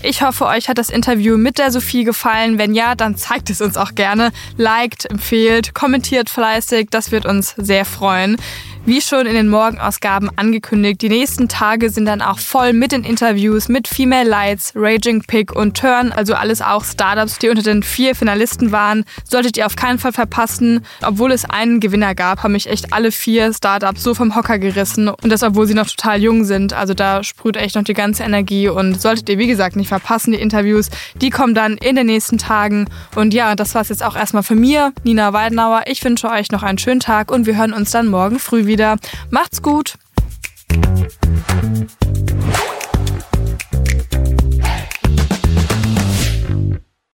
Ich 0.04 0.22
hoffe, 0.22 0.46
euch 0.46 0.68
hat 0.68 0.78
das 0.78 0.90
Interview 0.90 1.36
mit 1.36 1.58
der 1.58 1.70
Sophie 1.70 2.04
gefallen. 2.04 2.58
Wenn 2.58 2.74
ja, 2.74 2.94
dann 2.94 3.16
zeigt 3.16 3.50
es 3.50 3.60
uns 3.60 3.76
auch 3.76 3.94
gerne. 3.94 4.32
Liked, 4.56 5.06
empfehlt, 5.06 5.74
kommentiert 5.74 6.28
fleißig. 6.28 6.88
Das 6.90 7.12
wird 7.12 7.24
uns 7.24 7.54
sehr 7.56 7.84
freuen. 7.84 8.36
Wie 8.84 9.00
schon 9.00 9.26
in 9.26 9.34
den 9.34 9.48
Morgenausgaben 9.48 10.28
angekündigt, 10.34 11.02
die 11.02 11.08
nächsten 11.08 11.46
Tage 11.46 11.88
sind 11.88 12.04
dann 12.06 12.20
auch 12.20 12.40
voll 12.40 12.72
mit 12.72 12.90
den 12.90 13.04
Interviews 13.04 13.68
mit 13.68 13.86
Female 13.86 14.28
Lights, 14.28 14.72
Raging 14.74 15.22
Pig 15.22 15.54
und 15.54 15.76
Turn, 15.76 16.10
also 16.10 16.34
alles 16.34 16.60
auch 16.60 16.82
Startups, 16.84 17.38
die 17.38 17.48
unter 17.48 17.62
den 17.62 17.84
vier 17.84 18.16
Finalisten 18.16 18.72
waren. 18.72 19.04
Solltet 19.22 19.56
ihr 19.56 19.66
auf 19.66 19.76
keinen 19.76 20.00
Fall 20.00 20.12
verpassen. 20.12 20.84
Obwohl 21.00 21.30
es 21.30 21.44
einen 21.44 21.78
Gewinner 21.78 22.16
gab, 22.16 22.42
haben 22.42 22.50
mich 22.50 22.68
echt 22.68 22.92
alle 22.92 23.12
vier 23.12 23.52
Startups 23.54 24.02
so 24.02 24.14
vom 24.14 24.34
Hocker 24.34 24.58
gerissen 24.58 25.06
und 25.06 25.30
das, 25.30 25.44
obwohl 25.44 25.68
sie 25.68 25.74
noch 25.74 25.86
total 25.86 26.20
jung 26.20 26.44
sind. 26.44 26.72
Also 26.72 26.92
da 26.92 27.22
sprüht 27.22 27.56
echt 27.56 27.76
noch 27.76 27.84
die 27.84 27.94
ganze 27.94 28.24
Energie 28.24 28.66
und 28.68 29.00
solltet 29.00 29.28
ihr, 29.28 29.38
wie 29.38 29.46
gesagt, 29.46 29.76
nicht 29.76 29.90
verpassen, 29.90 30.32
die 30.32 30.40
Interviews, 30.40 30.90
die 31.14 31.30
kommen 31.30 31.54
dann 31.54 31.76
in 31.76 31.94
den 31.94 32.06
nächsten 32.06 32.36
Tagen. 32.36 32.88
Und 33.14 33.32
ja, 33.32 33.54
das 33.54 33.76
war's 33.76 33.90
jetzt 33.90 34.02
auch 34.02 34.16
erstmal 34.16 34.42
für 34.42 34.56
mir, 34.56 34.92
Nina 35.04 35.32
Weidenauer. 35.32 35.82
Ich 35.86 36.04
wünsche 36.04 36.28
euch 36.28 36.50
noch 36.50 36.64
einen 36.64 36.78
schönen 36.78 36.98
Tag 36.98 37.30
und 37.30 37.46
wir 37.46 37.56
hören 37.56 37.72
uns 37.72 37.92
dann 37.92 38.08
morgen 38.08 38.40
früh 38.40 38.66
wieder 38.66 38.71
wieder. 38.72 38.96
Macht's 39.30 39.60
gut! 39.60 39.94